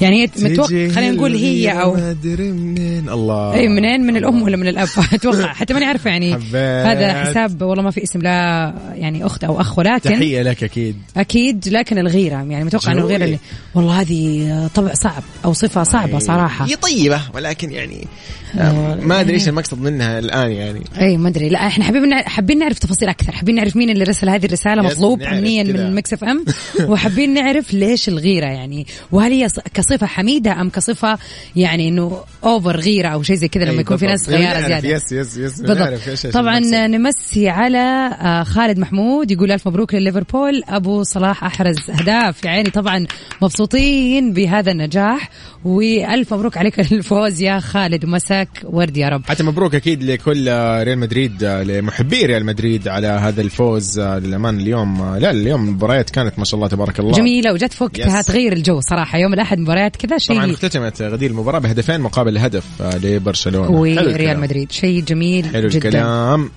يعني 0.00 0.22
هي 0.22 0.28
متوقع 0.36 0.88
خلينا 0.88 1.10
نقول 1.10 1.34
هي 1.34 1.82
أو 1.82 1.94
ما 1.94 2.10
أدري 2.10 2.52
منين. 2.52 3.08
الله. 3.08 3.54
أي 3.54 3.68
منين؟ 3.68 4.00
من 4.00 4.16
الأم 4.16 4.42
ولا 4.42 4.56
من 4.56 4.68
الأب؟ 4.68 4.88
أتوقع. 5.14 5.52
حتى 5.58 5.74
ماني 5.74 5.86
عارفة 5.86 6.10
يعني. 6.10 6.34
حبيت. 6.34 6.54
هذا 6.86 7.24
حساب 7.24 7.62
والله 7.62 7.82
ما 7.82 7.90
في 7.90 8.02
اسم 8.02 8.22
لا 8.22 8.74
يعني 8.94 9.26
أخت 9.26 9.44
أو 9.44 9.60
أخ 9.60 9.78
ولكن 9.78 10.10
تحية 10.10 10.42
لك 10.42 10.64
أكيد. 10.64 10.96
أكيد 11.16 11.68
لكن 11.68 11.98
الغيرة 11.98 12.34
يعني 12.34 12.64
متوقع 12.64 12.92
إنه 12.92 13.00
الغيرة. 13.00 13.24
اللي 13.24 13.38
والله 13.74 14.00
هذه 14.00 14.70
طبع 14.74 14.94
صعب 14.94 15.22
أو 15.44 15.52
صفة 15.52 15.82
صعبة 15.82 16.18
صراحة. 16.18 16.66
هي 16.66 16.76
طيبة 16.76 17.20
ولكن 17.34 17.70
يعني 17.70 18.06
ما 18.54 19.20
أدري 19.20 19.34
إيش 19.34 19.48
المقصد 19.48 19.80
منها 19.80 20.18
الآن 20.18 20.52
يعني. 20.52 20.82
اي 21.00 21.16
ما 21.16 21.28
أدري. 21.28 21.48
لا 21.48 21.66
إحنا 21.66 21.84
حابين 21.84 22.14
حابين 22.14 22.58
نعرف 22.58 22.78
تفاصيل 22.78 23.08
أكثر. 23.08 23.32
حابين 23.32 23.54
نعرف 23.54 23.76
مين 23.76 23.90
اللي 23.90 24.04
رسل 24.04 24.28
هذه 24.28 24.46
الرسالة 24.46 24.82
مطلوب 24.82 25.22
امنيا. 25.22 25.62
من 25.62 25.94
Mix 25.94 26.12
FM. 26.12 26.44
وحابين 26.90 27.34
نعرف 27.34 27.74
ليش 27.74 28.08
الغيرة 28.08 28.46
يعني. 28.46 28.86
وهل 29.12 29.32
هي 29.32 29.48
كصفة 29.74 30.06
حميدة 30.06 30.60
أم 30.60 30.70
كصفة 30.70 31.18
يعني 31.56 31.88
إنه 31.88 32.20
over 32.44 32.76
غيرة 32.76 33.08
أو 33.08 33.22
شيء 33.22 33.36
زي 33.36 33.48
كذا 33.48 33.64
لما 33.64 33.72
أي 33.72 33.80
يكون 33.80 33.96
في 33.96 34.06
ناس. 34.06 34.28
غياره 34.28 34.58
نعرف، 34.58 34.66
زيادة. 34.66 34.88
yes 34.88 35.12
yes 35.12 35.36
yes 35.36 35.60
بالضبط. 35.60 36.32
طبعا. 36.34 36.58
نمسي 36.86 37.48
على 37.48 37.78
آه، 38.20 38.42
خالد 38.42 38.78
محمود 38.78 39.30
يقول 39.30 39.52
ألف 39.52 39.68
مبروك 39.68 39.94
لليفربول. 39.94 40.62
أبو 40.68 41.02
صلاح 41.02 41.44
أحرز 41.44 41.90
اهداف 41.90 42.44
يا 42.44 42.50
عيني 42.50 42.70
طبعا 42.70 43.06
مبسوطين 43.42 44.32
بهذا 44.32 44.72
النجاح. 44.72 45.30
وألف 45.64 46.34
مبروك 46.34 46.56
عليك 46.56 46.80
الفوز 46.92 47.42
يا 47.42 47.58
خالد. 47.58 48.04
ومساك 48.42 48.74
ورد 48.74 48.96
يا 48.96 49.08
رب. 49.08 49.22
حتى 49.26 49.42
مبروك 49.42 49.74
أكيد 49.74 50.02
لكل 50.02 50.48
ريال 50.82 50.98
مدريد 50.98 51.44
لمحبي 51.44 52.26
ريال 52.26 52.46
مدريد 52.46 52.88
على 52.88 53.06
هذا 53.06 53.40
الفوز. 53.40 54.00
للامانه 54.00 54.62
اليوم 54.62 55.16
لا 55.16 55.30
اليوم 55.30 55.68
المباريات 55.68 56.10
كانت 56.10 56.38
ما 56.38 56.44
شاء 56.44 56.54
الله 56.54 56.68
تبارك 56.68 57.00
الله. 57.00 57.12
جميلة 57.12 57.52
وجت 57.52 57.72
في 57.72 57.84
وقتها. 57.84 58.22
تغير 58.22 58.52
الجو 58.52 58.80
صراحة. 58.80 59.18
يوم 59.18 59.34
الأحد 59.34 59.58
مباريات 59.58 59.96
كذا 59.96 60.18
طبعا 60.28 60.46
شيء 60.46 60.54
اختتمت 60.54 61.02
غدير 61.02 61.30
المباراة 61.30 61.58
بهدفين 61.58 62.00
مقابل 62.00 62.38
هدف 62.38 62.64
لبرشلونة. 62.80 63.96
حلو 63.96 64.12
وريال. 64.12 64.40
مدريد. 64.40 64.72
شيء 64.72 65.04
جميل 65.04 65.44
حلو 65.44 65.68
جدا. 65.68 65.88
الكلام. 65.88 66.50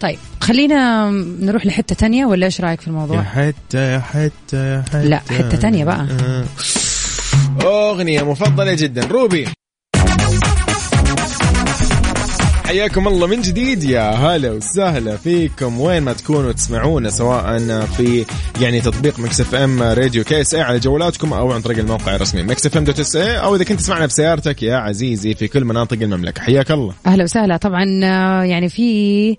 طيب 0.00 0.18
خلينا 0.40 1.10
نروح 1.40 1.66
لحتة 1.66 1.94
تانية 1.94 2.26
ولا 2.26 2.46
إيش 2.46 2.60
رأيك 2.60 2.80
في 2.80 2.86
يا 2.86 2.92
الموضوع 2.92 3.22
حتى 3.22 3.92
يا 3.92 3.98
حتى 3.98 4.56
يا 4.56 4.84
حتى 4.88 5.08
لا، 5.08 5.18
حتة 5.18 5.56
تانية 5.56 5.84
بقى. 5.84 6.06
أغنية 7.62 8.22
مفضلة 8.22 8.74
جدا. 8.74 9.06
روبي. 9.06 9.48
حياكم 12.72 13.08
الله 13.08 13.26
من 13.26 13.40
جديد 13.40 13.84
يا 13.84 14.10
هلا 14.10 14.50
وسهلا 14.50 15.16
فيكم. 15.16 15.80
وين 15.80 16.02
ما 16.02 16.12
تكونوا 16.12 16.52
تسمعونا 16.52 17.10
سواء 17.10 17.60
في 17.86 18.24
يعني 18.60 18.80
تطبيق 18.80 19.18
Mix 19.18 19.40
FM 19.40 19.82
Radio 19.82 20.24
KSA 20.24 20.60
على 20.60 20.78
جوالاتكم 20.78 21.32
أو 21.32 21.52
عن 21.52 21.60
طريق 21.60 21.78
الموقع 21.78 22.14
الرسمي 22.14 22.42
Mix 22.42 22.66
FM 22.66 22.84
dot 22.84 23.00
SA 23.00 23.38
أو 23.38 23.56
إذا 23.56 23.64
كنت 23.64 23.80
تسمعنا 23.80 24.06
بسيارتك 24.06 24.62
يا 24.62 24.76
عزيزي 24.76 25.34
في 25.34 25.48
كل 25.48 25.64
مناطق 25.64 25.96
المملكة. 26.02 26.42
حياك 26.42 26.70
الله. 26.70 26.94
أهلا 27.06 27.24
وسهلا. 27.24 27.56
طبعا 27.56 27.84
آه، 28.04 28.42
يعني 28.42 28.68
في 28.68 29.36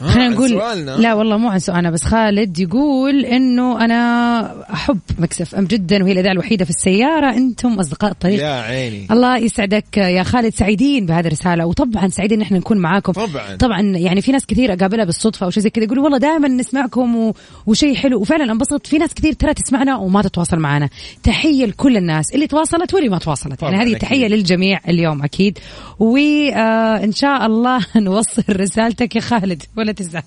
خلينا 0.00 0.24
عن 0.24 0.30
نقول 0.32 0.48
سؤالنا. 0.48 0.90
لا 0.90 1.14
والله 1.14 1.36
مو 1.36 1.48
عن 1.48 1.58
سؤالنا 1.58 1.90
بس 1.90 2.04
خالد 2.04 2.58
يقول 2.58 3.24
إنه 3.24 3.84
أنا 3.84 4.64
أحب 4.72 4.98
Mix 5.18 5.54
FM 5.54 5.64
جدا 5.64 6.02
وهي 6.02 6.12
الاذاعه 6.12 6.32
الوحيدة 6.32 6.64
في 6.64 6.70
السيارة. 6.70 7.34
أنتم 7.36 7.72
أصدقاء 7.78 8.10
الطريق. 8.10 8.40
يا 8.40 8.60
عيني. 8.60 9.06
الله 9.10 9.38
يسعدك 9.38 9.96
يا 9.96 10.22
خالد 10.22 10.54
سعيدين 10.54 11.06
بهذه 11.06 11.26
الرسالة 11.26 11.66
وطبعا 11.66 12.08
سعيدين 12.08 12.38
إن 12.38 12.42
إحنا 12.42 12.58
نكون 12.58 12.78
معاكم. 12.78 13.12
طبعاً. 13.12 13.56
طبعا 13.56 13.80
يعني 13.80 14.20
في 14.20 14.32
ناس 14.32 14.46
كثير 14.46 14.72
أقابلها 14.72 15.04
بالصدفة 15.04 15.46
أو 15.46 15.50
شيء 15.50 15.62
زي 15.62 15.70
كذا 15.70 15.84
يقولوا 15.84 16.04
والله 16.04 16.18
دائما 16.18 16.48
نسمعكم 16.48 17.16
و... 17.16 17.34
وشيء 17.66 17.94
حلو. 17.94 18.20
وفعلا 18.20 18.52
أنبسط. 18.52 18.86
في 18.86 18.98
ناس 18.98 19.14
كثير 19.14 19.32
ترى 19.32 19.54
تسمعنا 19.54 19.96
وما 19.96 20.22
تتواصل 20.22 20.58
معنا. 20.58 20.88
تحية 21.22 21.66
لكل 21.66 21.96
الناس 21.96 22.34
اللي 22.34 22.46
تواصلت 22.46 22.94
واللي 22.94 23.08
ما 23.08 23.18
تواصلت. 23.18 23.62
يعني 23.62 23.76
هذه. 23.76 23.96
تحية 23.98 24.26
للجميع 24.28 24.80
اليوم 24.88 25.22
أكيد. 25.22 25.58
وان 25.98 27.12
شاء 27.12 27.46
الله 27.46 27.86
نوصل 27.96 28.42
رسالتك 28.50 29.16
يا 29.16 29.20
خالد. 29.20 29.62
ولا 29.86 29.92
تزعل. 29.92 30.22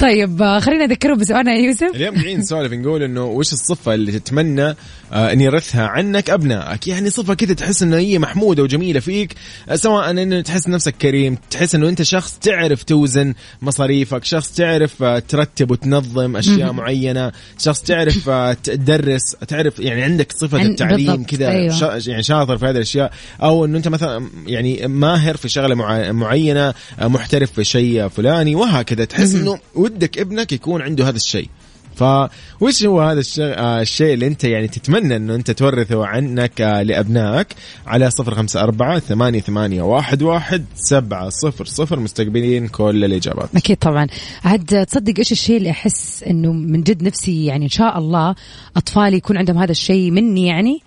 طيب 0.00 0.42
آه، 0.42 0.60
خلينا 0.60 0.86
نذكرهم 0.86 1.18
بسؤالنا 1.18 1.54
يا 1.54 1.58
يوسف. 1.66 1.90
اليوم 1.94 2.14
قاعدين 2.14 2.38
نسولف 2.38 2.72
نقول 2.72 3.02
إنه 3.02 3.24
وش 3.24 3.52
الصفة 3.52 3.94
اللي 3.94 4.12
تتمنى 4.12 4.74
آه 5.12 5.32
ان 5.32 5.40
يرثها 5.40 5.86
عنك 5.86 6.30
ابنائك 6.30 6.86
يعني 6.88 7.10
صفة 7.10 7.34
كذا 7.34 7.54
تحس 7.54 7.82
إنه 7.82 7.96
هي 7.96 8.18
محمودة 8.18 8.62
وجميلة 8.62 9.00
فيك 9.00 9.34
آه 9.68 9.76
سواء 9.76 10.10
إنه 10.10 10.40
تحس 10.40 10.68
نفسك 10.68 10.94
كريم 11.02 11.38
تحس 11.50 11.74
إنه 11.74 11.88
أنت 11.88 12.02
شخص 12.02 12.38
تعرف 12.38 12.82
توزن 12.82 13.34
مصاريفك 13.62 14.24
شخص 14.24 14.50
تعرف 14.54 15.02
ترتب 15.28 15.70
وتنظم 15.70 16.36
أشياء 16.36 16.72
معينة 16.72 17.32
شخص 17.58 17.82
تعرف 17.82 18.30
تدرس 18.62 19.36
تعرف 19.48 19.78
يعني 19.78 20.02
عندك 20.02 20.32
صفة 20.32 20.62
التعليم 20.62 21.22
كذا 21.24 21.48
أيوة. 21.48 22.00
يعني 22.06 22.22
شاطر 22.22 22.58
في 22.58 22.64
هذه 22.66 22.70
الأشياء 22.76 23.12
أو 23.42 23.64
إنه 23.64 23.78
أنت 23.78 23.88
مثلا 23.88 24.28
يعني 24.46 24.86
ماهر 24.88 25.36
في 25.36 25.48
شغلة 25.48 25.74
مع- 25.74 26.12
معينة 26.12 26.74
محترف 27.02 27.52
في 27.52 27.64
شيء 27.64 28.08
فلاني 28.08 28.54
وهكذا. 28.54 29.04
تحس 29.04 29.34
إنه 29.34 29.58
ودك 29.86 30.18
ابنك 30.18 30.52
يكون 30.52 30.82
عنده 30.82 31.08
هذا 31.08 31.16
الشيء. 31.16 31.48
فوش 31.96 32.84
هو 32.84 33.00
هذا 33.00 33.20
الشيء, 33.20 33.44
آه 33.44 33.80
الشيء 33.80 34.14
اللي 34.14 34.26
انت 34.26 34.44
يعني 34.44 34.68
تتمنى 34.68 35.16
انه 35.16 35.34
انت 35.34 35.50
تورثه 35.50 36.06
عنك 36.06 36.60
آه 36.60 36.82
لأبنائك؟ 36.82 37.46
على 37.86 38.10
صفر 38.10 38.34
خمسة 38.34 38.62
أربعة 38.62 38.98
ثمانية 38.98 39.40
ثمانية 39.40 39.82
واحد 39.82 40.22
واحد 40.22 40.64
سبعة 40.74 41.28
صفر 41.28 41.64
صفر. 41.64 42.00
مستقبلين 42.00 42.68
كل 42.68 43.04
الإجابات. 43.04 43.48
أكيد 43.56 43.76
طبعا. 43.76 44.06
عاد 44.44 44.86
تصدق 44.86 45.14
إيش 45.18 45.32
الشيء 45.32 45.56
اللي 45.56 45.70
أحس 45.70 46.22
إنه 46.22 46.52
من 46.52 46.82
جد 46.82 47.02
نفسي 47.02 47.44
يعني 47.44 47.64
إن 47.64 47.70
شاء 47.70 47.98
الله 47.98 48.34
اطفالي 48.76 49.16
يكون 49.16 49.36
عندهم 49.36 49.58
هذا 49.58 49.70
الشيء 49.70 50.10
مني 50.10 50.46
يعني؟ 50.46 50.82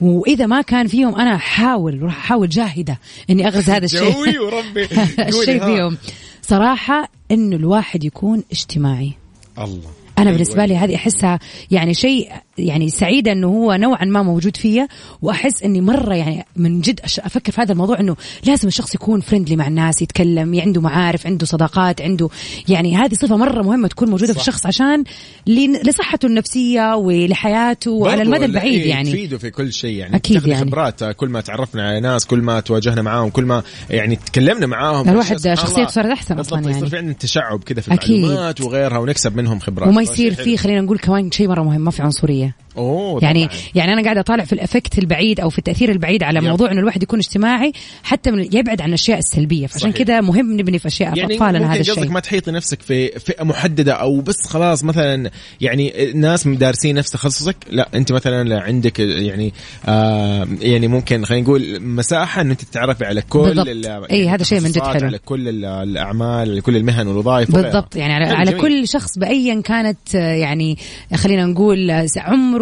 وإذا 0.00 0.46
ما 0.46 0.62
كان 0.62 0.86
فيهم 0.86 1.14
أنا 1.14 1.34
أحاول 1.34 2.02
راح 2.02 2.16
أحاول 2.16 2.48
جاهدة 2.48 2.98
إني 3.30 3.48
اغرز 3.48 3.70
هذا 3.70 3.84
الشيء. 3.84 4.12
جوي 4.14 4.38
وربي. 4.38 4.84
الشيء. 5.28 5.64
فيهم. 5.64 5.96
صراحة 6.42 7.08
إنه 7.34 7.56
الواحد 7.56 8.04
يكون 8.04 8.42
اجتماعي. 8.52 9.12
الله. 9.58 10.03
أنا 10.18 10.26
أيوة، 10.26 10.32
بالنسبة 10.38 10.64
لي 10.66 10.76
هذه 10.76 10.94
أحسها 10.94 11.38
يعني 11.70 11.94
شيء 11.94 12.28
يعني 12.58 12.90
سعيدة 12.90 13.32
إنه 13.32 13.46
هو 13.48 13.72
نوعا 13.74 14.04
ما 14.04 14.22
موجود 14.22 14.56
فيا 14.56 14.88
وأحس 15.22 15.62
إني 15.62 15.80
مرة 15.80 16.14
يعني 16.14 16.44
من 16.56 16.80
جد 16.80 17.00
أفكر 17.18 17.52
في 17.52 17.60
هذا 17.60 17.72
الموضوع 17.72 18.00
إنه 18.00 18.16
لازم 18.46 18.68
الشخص 18.68 18.94
يكون 18.94 19.20
friendly 19.20 19.56
مع 19.56 19.66
الناس 19.66 20.02
يتكلم 20.02 20.60
عنده 20.60 20.80
معارف 20.80 21.26
عنده 21.26 21.46
صداقات 21.46 22.02
عنده 22.02 22.28
يعني 22.68 22.96
هذه 22.96 23.14
صفة 23.14 23.36
مرة 23.36 23.62
مهمة 23.62 23.88
تكون 23.88 24.10
موجودة 24.10 24.32
في 24.32 24.38
صح. 24.38 24.46
الشخص 24.48 24.66
عشان 24.66 25.04
لصحته 25.46 26.26
النفسية 26.26 26.94
ولحياته 26.96 27.90
وعلى 27.90 28.22
المدى 28.22 28.44
ال- 28.44 28.50
البعيد 28.50 28.80
إيه، 28.80 28.90
يعني 28.90 29.10
تفيده 29.10 29.38
في 29.38 29.50
كل 29.50 29.72
شيء 29.72 29.96
يعني 29.96 30.16
أكيد 30.16 30.36
تاخذي 30.36 30.50
يعني. 30.50 30.64
خبرات 30.70 31.04
كل 31.04 31.28
ما 31.28 31.40
تعرفنا 31.40 31.88
على 31.88 32.00
ناس 32.00 32.26
كل 32.26 32.42
ما 32.42 32.60
تواجهنا 32.60 33.02
معاهم 33.02 33.30
كل 33.30 33.44
ما 33.44 33.62
يعني 33.90 34.16
تكلمنا 34.16 34.66
معاهم 34.66 35.08
الواحد. 35.08 35.36
شخصيته 35.54 35.86
صارت 35.86 36.06
أحسن 36.10 36.34
بالضبط، 36.34 36.58
أصلاً 36.58 36.70
يصير 36.70 36.74
يعني. 36.82 36.90
في 36.90 36.96
عندنا 36.96 37.12
تشعب 37.14 37.62
كذا 37.64 37.80
في 37.80 37.94
أكيد. 37.94 38.10
المعلومات 38.24 38.60
وغيرها 38.60 38.98
ونكسب 38.98 39.36
منهم 39.36 39.58
خبرات 39.58 39.88
يصير. 40.12 40.34
فيه 40.34 40.56
خلينا 40.56 40.80
نقول 40.80 40.98
كمان 40.98 41.30
شيء 41.30 41.48
مرة 41.48 41.62
مهم 41.62 41.80
ما 41.80 41.90
في 41.90 42.02
عنصرية 42.02 42.56
أوه 42.76 43.18
يعني 43.22 43.46
طبعاً. 43.46 43.58
يعني 43.74 43.92
أنا 43.92 44.02
قاعدة 44.02 44.20
أطالع 44.20 44.44
في 44.44 44.52
ال 44.52 44.59
effect 44.59 44.98
البعيد 44.98 45.40
أو 45.40 45.50
في 45.50 45.58
التأثير 45.58 45.90
البعيد 45.92 46.22
على 46.22 46.38
yep. 46.38 46.44
موضوع 46.44 46.70
إنه 46.70 46.80
الواحد 46.80 47.02
يكون 47.02 47.18
اجتماعي 47.18 47.72
حتى 48.02 48.30
من 48.30 48.48
يبعد 48.52 48.80
عن 48.80 48.88
الأشياء 48.88 49.18
السلبية 49.18 49.66
فعشان. 49.66 49.92
كذا 49.92 50.20
مهم 50.20 50.52
نبني 50.52 50.78
في 50.78 50.88
أشياء 50.88 51.14
في 51.14 51.20
يعني 51.20 51.34
أطفالنا 51.34 51.58
ممكن 51.58 51.70
هذا 51.70 51.80
قصدك 51.80 51.98
الشيء 51.98 52.10
ما 52.12 52.20
تحيطي 52.20 52.50
نفسك 52.50 52.82
في 52.82 53.08
فئة 53.08 53.44
محددة 53.44 53.92
أو 53.92 54.20
بس 54.20 54.46
خلاص 54.46 54.84
مثلا 54.84 55.30
يعني 55.60 56.12
ناس 56.14 56.48
دارسين 56.48 56.94
نفس 56.94 57.10
تخصصك 57.10 57.56
لا 57.70 57.88
أنت 57.94 58.12
مثلا 58.12 58.60
عندك 58.60 58.98
يعني 59.00 59.52
آه 59.86 60.48
يعني 60.60 60.88
ممكن 60.88 61.24
خلينا 61.24 61.44
نقول 61.44 61.80
مساحة 61.82 62.40
إن 62.40 62.50
أنت 62.50 62.62
تتعرفي 62.64 63.04
على 63.04 63.22
كل 63.22 63.38
بالضبط. 63.42 63.68
ال- 63.68 64.10
أي، 64.10 64.28
هذا 64.28 64.42
شيء 64.44 64.60
من 64.60 64.70
جد 64.70 64.82
حلو. 64.82 65.06
على 65.06 65.18
كل 65.18 65.48
ال- 65.48 65.64
الأعمال 65.64 66.50
على 66.50 66.60
كل 66.60 66.76
المهن 66.76 67.06
والوظائف. 67.06 67.50
بالضبط 67.50 67.96
يعني 67.96 68.12
على, 68.14 68.24
على. 68.24 68.52
كل 68.52 68.88
شخص 68.88 69.18
بايا 69.18 69.60
كانت 69.60 70.14
آه، 70.14 70.18
يعني 70.34 70.78
خلينا 71.14 71.46
نقول 71.46 71.90
آه، 71.90 72.06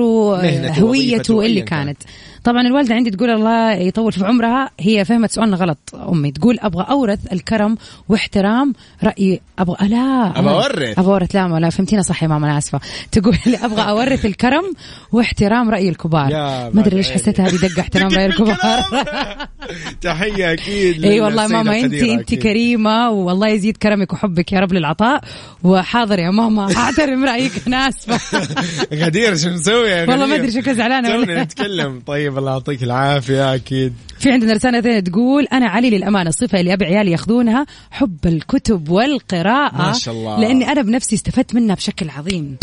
عمره 0.03 0.73
هويته 0.73 1.41
اللي. 1.41 1.61
كانت 1.63 1.99
طبعا 2.45 2.61
الوالدة 2.63 2.95
عندي 2.95 3.11
تقول 3.11 3.31
الله 3.31 3.73
يطول 3.73 4.13
في 4.13 4.25
عمرها 4.25 4.71
هي 4.81 5.05
فهمت 5.05 5.31
سؤالنا 5.31 5.57
غلط. 5.57 5.79
أمي 6.09 6.31
تقول 6.33 6.59
أبغى 6.61 6.87
أورث 6.91 7.33
الكرم 7.33 7.77
واحترام 8.09 8.73
رأي 9.05 9.41
أبغى 9.59 9.89
لا 9.89 10.33
أبغى 10.37 10.55
أورث. 10.55 10.99
أبغى 10.99 11.13
أورث 11.13 11.37
لا 11.37 11.59
لا 11.61 11.71
فهمتينا 11.71 12.03
صح 12.03 12.23
يا 12.23 12.29
ماما 12.29 12.47
أنا 12.47 12.59
آسفة. 12.59 12.81
تقول 13.13 13.37
أبغى 13.63 13.83
أورث 13.91 14.27
الكرم 14.27 14.73
واحترام 15.13 15.71
رأي 15.71 15.89
الكبار. 15.89 16.31
ما 16.75 16.81
أدري 16.81 16.97
ليش 16.97 17.11
حسيت 17.11 17.41
هذه 17.41 17.57
دقة 17.57 17.81
احترام 17.81 18.09
رأي 18.17 18.27
الكبار. 18.27 18.57
تحية 20.01 20.53
أكيد 20.53 21.05
إي 21.05 21.21
والله 21.21 21.47
ماما 21.47 21.81
انت 21.81 21.95
انت. 21.95 22.35
كريمة 22.35 23.11
والله 23.11 23.49
يزيد 23.49 23.77
كرمك 23.77 24.13
وحبك 24.13 24.53
يا 24.53 24.61
رب 24.61 24.73
للعطاء. 24.73 25.21
وحاضر 25.63 26.19
يا 26.19 26.31
ماما 26.31 26.67
أحترم 26.73 27.25
رأيك 27.25 27.53
أنا 27.67 27.89
آسفة. 27.89 28.41
غدير 29.05 29.37
شو 29.37 29.51
مسوي 29.51 29.89
يا 29.89 30.11
والله 30.11 30.27
ما؟ 30.27 30.35
أدري 30.35 30.51
شكلها 30.51 30.75
زعلانة 30.75 31.11
ولا. 31.17 31.43
نتكلم. 31.43 32.03
طيب 32.07 32.32
الله 32.39 32.53
يعطيك 32.53 32.83
العافية 32.83 33.55
أكيد 33.55 33.95
في 34.19 34.31
عندنا 34.31 34.53
رسالة 34.53 34.81
ثانية 34.81 35.01
تقول 35.01 35.45
أنا 35.45 35.67
علي 35.67 35.91
للأمانة 35.91 36.29
الصفة 36.29 36.61
اللي 36.61 36.73
أبي 36.73 36.85
عيالي 36.85 37.11
ياخذونها 37.11 37.67
حب 37.91 38.27
الكتب 38.27 38.89
والقراءة 38.89 39.77
ما 39.77 39.93
شاء 39.93 40.15
الله. 40.15 40.41
لأني 40.41 40.73
أنا 40.73 40.83
بنفسي 40.83 41.15
استفدت 41.15 41.55
منها 41.55 41.75
بشكل 41.75 42.11
عظيم 42.11 42.57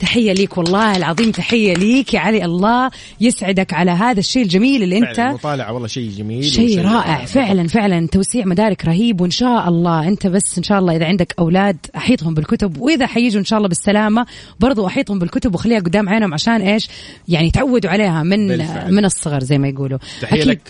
تحية 0.00 0.32
ليك 0.32 0.58
والله 0.58 0.96
العظيم 0.96 1.30
تحية 1.30 1.74
ليك 1.74 2.14
يا 2.14 2.20
علي 2.20 2.44
الله. 2.44 2.90
يسعدك 3.20 3.74
على 3.74 3.90
هذا 3.90 4.20
الشيء 4.20 4.42
الجميل 4.42 4.82
اللي 4.82 4.98
أنت 4.98 5.16
فعلا 5.16 5.30
المطالعه 5.30 5.72
والله 5.72 5.88
شيء 5.88 6.10
جميل 6.10 6.44
شيء 6.44 6.80
رائع. 6.80 7.24
فعلا 7.24 7.68
فعلا 7.68 8.06
توسيع 8.06 8.44
مدارك 8.44 8.84
رهيب 8.84 9.20
وإن 9.20 9.30
شاء 9.30 9.68
الله 9.68 10.08
أنت 10.08 10.26
بس 10.26 10.58
إن 10.58 10.62
شاء 10.62 10.78
الله 10.78 10.96
إذا 10.96 11.04
عندك 11.04 11.34
أولاد 11.38 11.76
أحيطهم 11.96 12.34
بالكتب 12.34 12.80
وإذا 12.80 13.06
حيجوا 13.06 13.40
إن 13.40 13.44
شاء 13.44 13.56
الله 13.56 13.68
بالسلامة 13.68 14.26
برضو 14.60 14.86
أحيطهم 14.86 15.18
بالكتب 15.18 15.54
وخليها 15.54 15.80
قدام 15.80 16.08
عينهم 16.08 16.34
عشان 16.34 16.60
إيش؟ 16.60 16.88
يعني 17.28 17.50
تعودوا 17.50 17.90
عليها 17.90 18.22
من 18.22 18.48
بالفعل. 18.48 18.94
من 18.94 19.04
الصغر 19.04 19.40
زي 19.40 19.58
ما 19.58 19.68
يقولوا. 19.68 19.98
تحية 20.20 20.40
أكيد. 20.40 20.48
لك. 20.48 20.60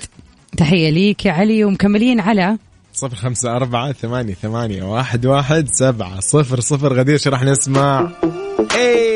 تحية 0.56 0.90
ليك 0.90 1.26
يا 1.26 1.32
علي 1.32 1.64
ومكملين 1.64 2.20
على 2.20 2.56
صفر 2.94 3.16
خمسة 3.16 3.56
أربعة 3.56 3.92
ثمانية 3.92 4.34
ثمانية 4.34 4.82
واحد 4.82 5.26
واحد 5.26 5.68
سبعة 5.68 6.20
صفر 6.20 6.60
صفر. 6.60 6.92
غدير 6.92 7.20
راح 7.26 7.42
نسمع. 7.42 8.10
اي 8.76 9.15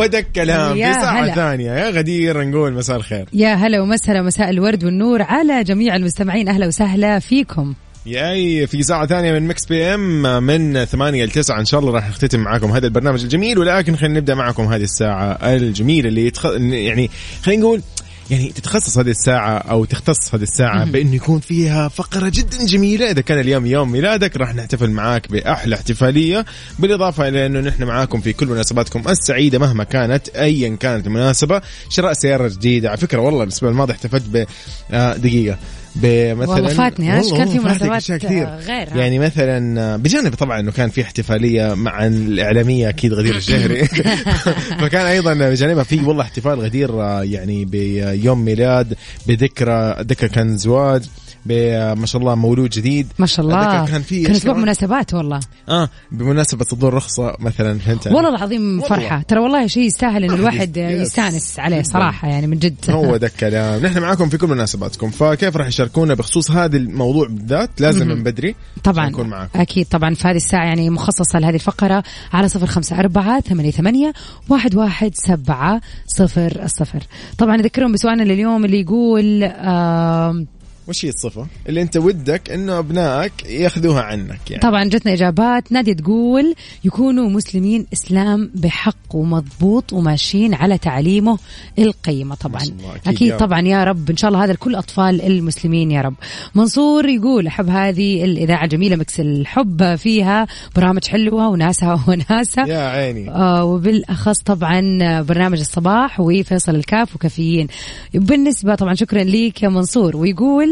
هو 0.00 0.06
ده 0.06 0.18
الكلام. 0.18 0.74
في 0.74 0.92
ساعة 0.92 1.24
هلا. 1.24 1.34
ثانية. 1.34 1.72
يا 1.72 1.90
غدير 1.90 2.42
نقول 2.44 2.72
مساء 2.72 2.96
الخير. 2.96 3.26
يا 3.32 3.54
هلا 3.54 3.80
ومسهلا 3.80 4.22
مساء 4.22 4.50
الورد 4.50 4.84
والنور 4.84 5.22
على 5.22 5.64
جميع 5.64 5.96
المستمعين. 5.96 6.48
أهلا 6.48 6.66
وسهلا 6.66 7.18
فيكم. 7.18 7.74
ياي 8.06 8.66
في 8.66 8.82
ساعة 8.82 9.06
ثانية 9.06 9.32
من 9.32 9.48
Mix 9.48 9.66
PM 9.66 10.42
من 10.42 10.84
ثمانية 10.84 11.24
لتسعة 11.24 11.60
إن 11.60 11.64
شاء 11.64 11.80
الله 11.80 11.92
راح 11.92 12.08
نختتم 12.08 12.40
معاكم 12.40 12.70
هذا 12.70 12.86
البرنامج 12.86 13.22
الجميل 13.22 13.58
ولكن 13.58 13.96
خلينا 13.96 14.18
نبدأ 14.18 14.34
معكم 14.34 14.62
هذه 14.64 14.82
الساعة 14.82 15.38
الجميلة 15.42 16.08
اللي 16.08 16.26
يتخ... 16.26 16.46
يعني 16.60 17.10
خلينا 17.42 17.62
نقول 17.62 17.82
يعني 18.30 18.52
تتخصص 18.52 18.98
هذه 18.98 19.10
الساعة 19.10 19.58
أو 19.58 19.84
تختص 19.84 20.34
هذه 20.34 20.42
الساعة 20.42 20.84
بأنه 20.84 21.14
يكون 21.14 21.40
فيها 21.40 21.88
فقرة 21.88 22.28
جدا 22.28 22.66
جميلة. 22.66 23.10
إذا 23.10 23.20
كان 23.20 23.38
اليوم 23.38 23.66
يوم 23.66 23.92
ميلادك 23.92 24.36
راح 24.36 24.54
نحتفل 24.54 24.90
معاك 24.90 25.32
بأحلى 25.32 25.76
احتفالية. 25.76 26.44
بالإضافة 26.78 27.28
إلى 27.28 27.46
أنه 27.46 27.60
نحن 27.60 27.84
معاكم 27.84 28.20
في 28.20 28.32
كل 28.32 28.46
مناسباتكم 28.46 29.08
السعيدة 29.08 29.58
مهما 29.58 29.84
كانت 29.84 30.28
أيا 30.28 30.76
كانت 30.76 31.06
المناسبة. 31.06 31.62
شراء 31.88 32.12
سيارة 32.12 32.48
جديدة. 32.48 32.88
على 32.88 32.98
فكرة 32.98 33.18
والله 33.18 33.42
الأسبوع 33.42 33.70
الماضي 33.70 33.92
احتفلت 33.92 34.24
ب 34.28 34.46
آه، 34.90 35.16
دقيقة. 35.16 35.58
بمثلا 35.96 36.54
والله 36.54 36.68
فاتني،؟ 36.68 37.14
والله 37.14 37.36
كان 37.36 37.48
في 37.48 37.58
مناسبات، 37.58 38.12
كثير 38.22 38.46
غير،؟ 38.46 38.88
يعني 38.96 39.18
مثلا 39.18 39.96
بجانب 39.96 40.34
طبعا 40.34 40.60
إنه 40.60 40.72
كان 40.72 40.90
في 40.90 41.02
احتفالية 41.02 41.74
مع 41.74 42.06
الإعلامية 42.06 42.88
أكيد 42.88 43.12
غدير 43.12 43.36
الشهري 43.36 43.84
فكان 44.80 45.06
أيضا 45.06 45.34
بجانبها 45.34 45.84
في 45.84 46.04
والله 46.04 46.22
احتفال 46.22 46.60
غدير 46.60 46.90
يعني 47.22 47.64
بيوم 47.64 48.44
ميلاد 48.44 48.94
بذكرى 49.26 49.96
ذكرى 50.00 50.28
كان 50.28 50.56
زواج 50.56 51.02
ما 51.46 52.06
شاء 52.06 52.20
الله 52.22 52.34
مولود 52.34 52.70
جديد. 52.70 53.06
ما 53.18 53.26
شاء 53.26 53.46
الله. 53.46 53.86
كان 53.86 54.02
في 54.02 54.22
كان 54.22 54.34
أسبوع. 54.34 54.54
مناسبات 54.54 55.14
والله. 55.14 55.40
آه 55.68 55.88
بمناسبة 56.12 56.64
صدور 56.64 56.94
رخصه 56.94 57.36
مثلا 57.38 57.78
فهمت 57.78 58.06
علي؟ 58.06 58.16
والله 58.16 58.30
العظيم 58.30 58.62
والله. 58.62 58.88
فرحة. 58.88 59.22
ترى 59.28 59.40
والله 59.40 59.66
شيء 59.66 59.82
يستاهل 59.82 60.24
إن 60.24 60.30
الواحد 60.40 60.76
يس. 60.76 61.00
يستانس 61.08 61.58
عليه 61.58 61.82
صراحة 61.82 62.28
يعني 62.28 62.46
من 62.46 62.58
جد. 62.58 62.74
هو 62.90 63.16
ده 63.16 63.26
الكلام. 63.26 63.86
نحن 63.86 63.98
معاكم 63.98 64.28
في 64.28 64.38
كل 64.38 64.46
مناسباتكم. 64.46 65.10
فكيف 65.10 65.56
راح 65.56 65.66
يشاركونا 65.66 66.14
بخصوص 66.14 66.50
هذا 66.50 66.76
الموضوع 66.76 67.26
بالذات؟ 67.28 67.80
لازم 67.80 68.08
من 68.08 68.22
بدري 68.22 68.54
طبعا. 68.84 69.08
نكون 69.08 69.28
معاكم. 69.28 69.60
أكيد 69.60 69.86
طبعا. 69.86 70.14
في 70.14 70.28
هذه 70.28 70.36
الساعة 70.36 70.64
يعني 70.64 70.90
مخصصة 70.90 71.38
لهذه 71.38 71.54
الفقرة 71.54 72.02
على 72.32 72.48
صفر 72.48 72.66
خمسة 72.66 72.98
أربعة 73.00 73.40
ثمانية 73.40 73.70
ثمانية 73.70 74.12
واحد 74.48 74.74
واحد 74.74 75.10
سبعة 75.14 75.80
صفر 76.06 76.60
الصفر 76.64 77.02
طبعا 77.38 77.56
أذكرهم 77.56 77.92
بسؤالنا 77.92 78.22
لليوم 78.22 78.64
اللي 78.64 78.80
يقول 78.80 79.42
آم، 79.44 80.46
وش 80.88 81.04
هي 81.04 81.08
الصفة؟ 81.08 81.46
اللي 81.68 81.82
انت 81.82 81.96
ودك 81.96 82.50
انه 82.50 82.78
ابنائك 82.78 83.32
ياخذوها 83.46 84.02
عنك 84.02 84.50
يعني. 84.50 84.62
طبعا 84.62 84.84
جتنا 84.84 85.12
إجابات. 85.12 85.72
نادية 85.72 85.92
تقول 85.92 86.54
يكونوا 86.84 87.28
مسلمين 87.28 87.86
إسلام 87.92 88.50
بحق 88.54 88.96
ومضبوط 89.14 89.92
وماشيين 89.92 90.54
على 90.54 90.78
تعاليمه 90.78 91.38
القيمة 91.78 92.34
طبعا. 92.34 92.62
أكيد 92.62 92.74
أكيد 93.06 93.28
يا. 93.28 93.36
طبعا 93.36 93.60
يا 93.60 93.84
رب. 93.84 94.10
إن 94.10 94.16
شاء 94.16 94.28
الله 94.30 94.44
هذا 94.44 94.52
لكل 94.52 94.74
أطفال 94.74 95.22
المسلمين 95.22 95.90
يا 95.90 96.00
رب. 96.00 96.14
منصور 96.54 97.08
يقول 97.08 97.46
أحب 97.46 97.68
هذه 97.68 98.24
الإذاعة 98.24 98.64
الجميله 98.64 98.96
مكس 98.96 99.20
الحب 99.20 99.94
فيها 99.94 100.46
برامج 100.76 101.04
حلوة 101.04 101.48
وناسها 101.48 102.04
وناسها. 102.08 102.66
يا 102.66 102.88
عيني. 102.88 103.30
آه 103.30 103.64
وبالأخص 103.64 104.38
طبعا 104.42 104.80
برنامج 105.22 105.58
الصباح 105.58 106.20
وفيصل 106.20 106.74
الكاف 106.74 107.14
وكافيين. 107.14 107.66
بالنسبة 108.14 108.74
طبعا 108.74 108.94
شكرا 108.94 109.22
ليك 109.22 109.62
يا 109.62 109.68
منصور. 109.68 110.16
ويقول 110.16 110.69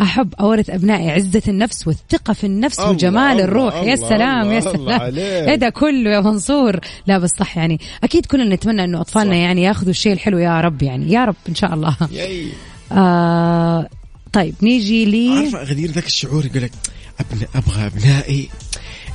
أحب 0.00 0.34
أورث 0.40 0.70
أبنائي 0.70 1.10
عزة 1.10 1.42
النفس 1.48 1.86
والثقة 1.86 2.32
في 2.32 2.44
النفس 2.44 2.78
الله، 2.80 2.90
وجمال 2.90 3.32
الله، 3.32 3.44
الروح. 3.44 3.74
يا 3.74 3.94
الله، 3.94 4.08
سلام 4.08 4.52
يا 4.52 4.58
الله، 4.58 4.74
الله 4.74 4.86
سلام. 4.86 5.00
عليك. 5.00 5.18
إيه 5.48 5.54
ده 5.54 5.68
كله 5.68 6.10
يا 6.10 6.20
منصور. 6.20 6.80
لا 7.06 7.18
بس 7.18 7.30
صح 7.30 7.56
يعني 7.56 7.80
أكيد 8.04 8.26
كلنا 8.26 8.54
نتمنى 8.54 8.84
إنه 8.84 9.00
أطفالنا 9.00 9.34
صح. 9.34 9.38
يعني 9.38 9.62
ياخذوا 9.62 9.90
الشيء 9.90 10.12
الحلو 10.12 10.38
يا 10.38 10.60
رب 10.60 10.82
يعني 10.82 11.12
يا 11.12 11.24
رب 11.24 11.36
إن 11.48 11.54
شاء 11.54 11.74
الله. 11.74 11.96
ياي. 12.10 12.46
آه 12.92 13.88
طيب 14.32 14.54
نيجي 14.62 15.04
لي 15.04 15.30
عارفة 15.30 15.62
غدير 15.62 15.90
ذاك 15.90 16.06
الشعور 16.06 16.46
يقول 16.46 16.62
لك 16.62 16.72
أبن 17.20 17.46
أبغى 17.54 17.86
أبنائي 17.86 18.48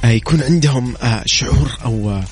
آه، 0.04 0.08
يكون 0.08 0.42
عندهم 0.44 0.96
آه، 1.04 1.24
شعور 1.26 1.78
أو 1.86 2.10
آه، 2.10 2.24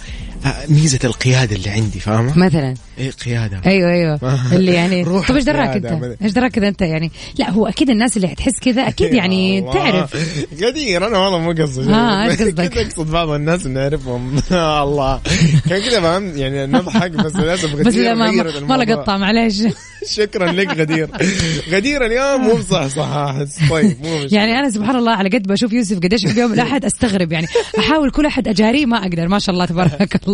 ميزة 0.70 1.00
القيادة 1.04 1.56
اللي 1.56 1.70
عندي 1.70 2.00
فاهمة؟ 2.00 2.38
مثلا 2.38 2.74
إيه 2.98 3.12
قيادة 3.12 3.62
أيوه 3.66 3.92
أيوه 3.92 4.20
اللي 4.56 4.74
يعني 4.74 5.04
روح 5.12 5.28
طب 5.28 5.36
إيش 5.36 5.44
دراك. 5.44 5.76
أنت؟ 5.76 6.18
إيش 6.22 6.32
دراك 6.32 6.52
كذا 6.52 6.68
أنت 6.68 6.82
يعني؟ 6.82 7.12
لا 7.40 7.50
هو 7.50 7.68
أكيد 7.68 7.90
الناس 7.90 8.18
اللي 8.18 8.28
حتحس 8.28 8.60
كذا 8.62 8.88
أكيد 8.88 9.14
يعني 9.14 9.60
الله. 9.60 9.74
تعرف 9.74 10.16
غدير 10.64 11.08
أنا 11.08 11.18
والله 11.18 11.40
مو 11.40 11.52
قصدي 11.52 11.94
آه، 11.94 12.24
إيش 12.24 12.42
قصدك؟ 12.42 12.78
أقصد 12.78 13.12
بعض 13.12 13.30
الناس 13.30 13.66
اللي 13.66 13.80
نعرفهم 13.80 14.42
الله 14.52 15.22
كان 15.70 15.82
كذا 15.82 16.02
فهمت 16.02 16.38
يعني 16.38 16.66
نضحك 16.66 17.12
بس 17.12 17.36
للأسف 17.36 17.76
بس 17.76 17.88
غدير 17.88 18.04
لا 18.04 18.14
ما. 18.68 18.84
لقطع 18.84 19.18
معليش 19.18 19.64
شكرا 20.10 20.52
لك 20.52 20.78
غدير 20.78 21.10
غدير 21.70 22.06
اليوم 22.06 22.42
مو 22.42 22.56
بصح 22.56 22.88
صح 22.88 23.08
احس 23.08 23.70
طيب 23.70 23.98
مو. 24.04 24.28
يعني 24.32 24.60
أنا 24.60 24.70
سبحان 24.70 24.96
الله 24.96 25.12
على 25.12 25.30
قد 25.30 25.48
بشوف 25.48 25.74
يوسف 25.74 25.98
قديش 25.98 26.26
في 26.26 26.40
يوم 26.40 26.54
الأحد 26.54 26.86
أستغرب 26.86 27.32
يعني 27.32 27.48
أحاول 27.80 28.12
كل 28.12 28.26
أحد 28.26 28.48
أجاريه 28.48 28.86
ما 28.86 28.98
أقدر 28.98 29.28
ما 29.28 29.40
شاء 29.40 29.54
الله 29.54 29.66
تبارك 29.66 30.28
الله 30.28 30.31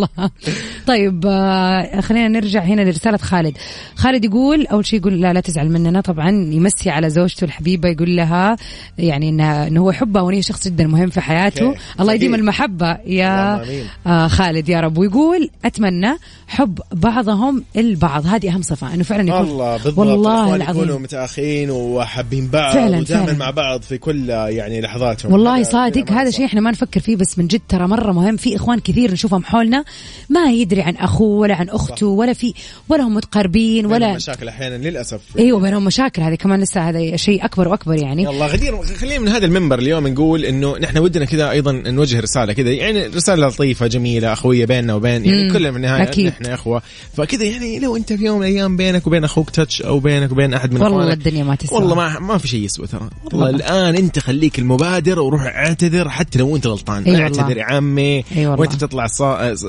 طيب 0.86 1.24
آه، 1.26 2.00
خلينا 2.00 2.28
نرجع 2.28 2.60
هنا 2.62 2.82
لرسالة 2.82 3.16
خالد 3.16 3.56
خالد 3.96 4.24
يقول 4.24 4.66
أول 4.66 4.86
شيء 4.86 4.98
يقول 5.00 5.20
لا 5.20 5.32
لا 5.32 5.40
تزعل 5.40 5.68
مننا 5.70 6.00
طبعا 6.00 6.30
يمسي 6.30 6.90
على 6.90 7.10
زوجته 7.10 7.44
الحبيبة 7.44 7.88
يقول 7.88 8.16
لها 8.16 8.56
يعني 8.98 9.28
انها 9.28 9.68
إنه 9.68 9.80
هو 9.80 9.90
يحبها 9.90 10.22
وهي 10.22 10.42
شخص 10.42 10.68
جدا 10.68 10.86
مهم 10.86 11.10
في 11.10 11.20
حياته. 11.20 11.74
الله 12.00 12.12
يديم 12.14 12.30
أكيد. 12.32 12.40
المحبة 12.40 12.98
يا. 13.06 13.62
آه 14.06 14.28
خالد 14.28 14.68
يا 14.68 14.80
رب 14.80 14.98
ويقول 14.98 15.50
أتمنى 15.64 16.16
حب 16.48 16.78
بعضهم 16.92 17.64
البعض 17.76 18.26
هذه 18.26 18.54
أهم 18.54 18.62
صفة 18.62 18.94
إنه 18.94 19.02
فعلا 19.02 19.28
يكون 19.28 19.48
الله 19.48 19.76
بالضبط 19.76 19.98
والله 19.98 20.54
العظيم 20.56 20.82
يكونوا 20.82 20.98
متآخين 20.98 21.70
وحابين 21.70 22.48
بعض 22.48 22.74
فعلاً، 22.74 22.98
ودائما. 22.98 23.32
مع 23.32 23.50
بعض 23.50 23.82
في 23.82 23.98
كل 23.98 24.28
يعني 24.28 24.80
لحظاتهم 24.80 25.32
والله 25.32 25.62
صادق 25.62 26.10
هذا. 26.12 26.30
شيء 26.30 26.44
إحنا 26.46 26.60
ما 26.60 26.70
نفكر 26.70 27.00
فيه 27.00 27.16
بس 27.16 27.38
من 27.38 27.46
جد 27.46 27.60
ترى 27.68 27.86
مرة 27.86 28.12
مهم 28.12 28.36
في 28.36 28.56
إخوان 28.56 28.78
كثير 28.80 29.12
نشوفهم 29.12 29.44
حولنا 29.44 29.84
ما 30.28 30.50
يدري 30.50 30.82
عن 30.82 30.96
أخوه 30.96 31.38
ولا 31.38 31.54
عن 31.54 31.68
أخته 31.68 32.06
ولا 32.06 32.32
في 32.32 32.54
ولا 32.88 33.02
هم 33.02 33.14
متقاربين 33.14 33.68
بينهم 33.82 33.92
ولا 33.92 34.14
مشاكل 34.14 34.48
أحيانا 34.48 34.88
للأسف. 34.88 35.20
أيوه 35.38 35.60
بينهم 35.60 35.84
مشاكل. 35.84 36.22
هذه 36.22 36.34
كمان 36.34 36.60
لسه 36.60 36.88
هذا 36.88 37.16
شيء 37.16 37.44
أكبر 37.44 37.68
وأكبر 37.68 37.94
يعني. 37.94 38.22
يلا 38.22 38.46
غدير 38.46 38.82
خلينا 38.82 39.18
من 39.18 39.28
هذا 39.28 39.46
المنبر 39.46 39.78
اليوم 39.78 40.08
نقول 40.08 40.44
إنه 40.44 40.78
نحن 40.78 40.98
ودنا 40.98 41.24
كذا 41.24 41.50
أيضا 41.50 41.72
نوجه 41.72 42.20
رسالة 42.20 42.52
كذا. 42.52 42.70
يعني 42.70 43.06
رسالة 43.06 43.48
لطيفة 43.48 43.86
جميلة 43.86 44.32
أخوية 44.32 44.64
بيننا 44.64 44.94
وبين 44.94 45.24
يعني. 45.24 45.52
كلنا 45.52 45.70
في 45.70 45.76
النهاية 45.76 46.02
أكيد. 46.02 46.26
نحن 46.26 46.46
إخوة. 46.46 46.82
فكذا 47.16 47.44
يعني 47.44 47.78
لو 47.78 47.96
أنت 47.96 48.12
في 48.12 48.24
يوم 48.24 48.38
من 48.38 48.46
الأيام 48.46 48.76
بينك 48.76 49.06
وبين 49.06 49.24
أخوك 49.24 49.50
تاتش 49.50 49.82
أو 49.82 49.98
بينك 49.98 50.32
وبين 50.32 50.54
أحد 50.54 50.72
من 50.72 50.82
والله 50.82 51.12
الدنيا 51.12 51.44
ما 51.44 51.54
تسوى. 51.54 51.78
والله 51.78 51.94
ما 51.94 52.18
ما 52.18 52.38
في 52.38 52.48
شيء 52.48 52.60
يسوى 52.60 52.86
ترى. 52.86 53.08
والله 53.24 53.50
الآن 53.50 53.96
أنت 53.96 54.18
خليك 54.18 54.58
المبادر 54.58 55.20
وروح 55.20 55.42
اعتذر 55.42 56.08
حتى 56.08 56.38
لو 56.38 56.56
أنت 56.56 56.66
غلطان. 56.66 57.04
أي 57.04 57.10
والله. 57.12 57.24
اعتذر 57.24 57.56
يا 57.56 57.64
عمي. 57.64 58.24
أي 58.36 58.46
والله. 58.46 58.60
وأنت 58.60 58.74
تطلع 58.74 59.06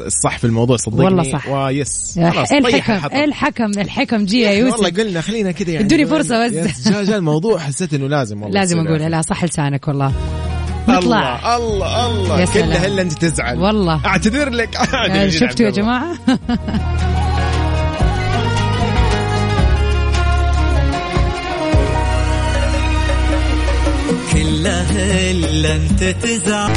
الصح 0.10 0.38
في 0.38 0.48
الموضوع 0.48 0.78
صدقني. 0.78 1.06
والله 1.06 1.24
صح. 1.24 1.48
ويس 1.50 2.18
إيه، 2.18 2.44
إيه 2.52 2.58
الحكم 2.58 3.16
الحكم 3.16 3.72
الحكم 3.78 4.26
جي 4.26 4.40
يا 4.40 4.52
يوسف. 4.52 4.74
والله 4.74 5.04
قلنا 5.04 5.22
خلينا 5.22 5.52
كذا 5.52 5.72
يعني. 5.72 5.86
ادوني 5.86 6.06
فرصة 6.06 6.48
بس. 6.48 6.88
جاء 6.90 7.04
جاء 7.04 7.18
الموضوع 7.18 7.60
حسيت 7.60 7.94
إنه 7.94 8.08
لازم 8.08 8.42
والله 8.44 8.60
لازم 8.60 8.78
اقولها 8.78 8.98
يعني. 9.02 9.10
لا 9.16 9.22
صح 9.22 9.44
لسانك 9.44 9.88
والله. 9.88 10.14
نطلع. 10.88 11.56
الله 11.58 11.58
الله, 11.58 12.12
الله. 12.12 12.46
كلها 12.54 12.88
الا 12.88 13.02
أنت 13.02 13.14
تزعل؟ 13.14 13.60
والله. 13.60 14.06
أعتذر 14.06 14.50
لك. 14.50 14.76
آه، 14.96 15.30
شفتوا 15.30 15.66
يا 15.66 15.72
جماعة؟ 15.72 16.16
كلها 24.34 25.32
إلا 25.32 25.76
أنت 25.76 26.04
تزعل. 26.04 26.72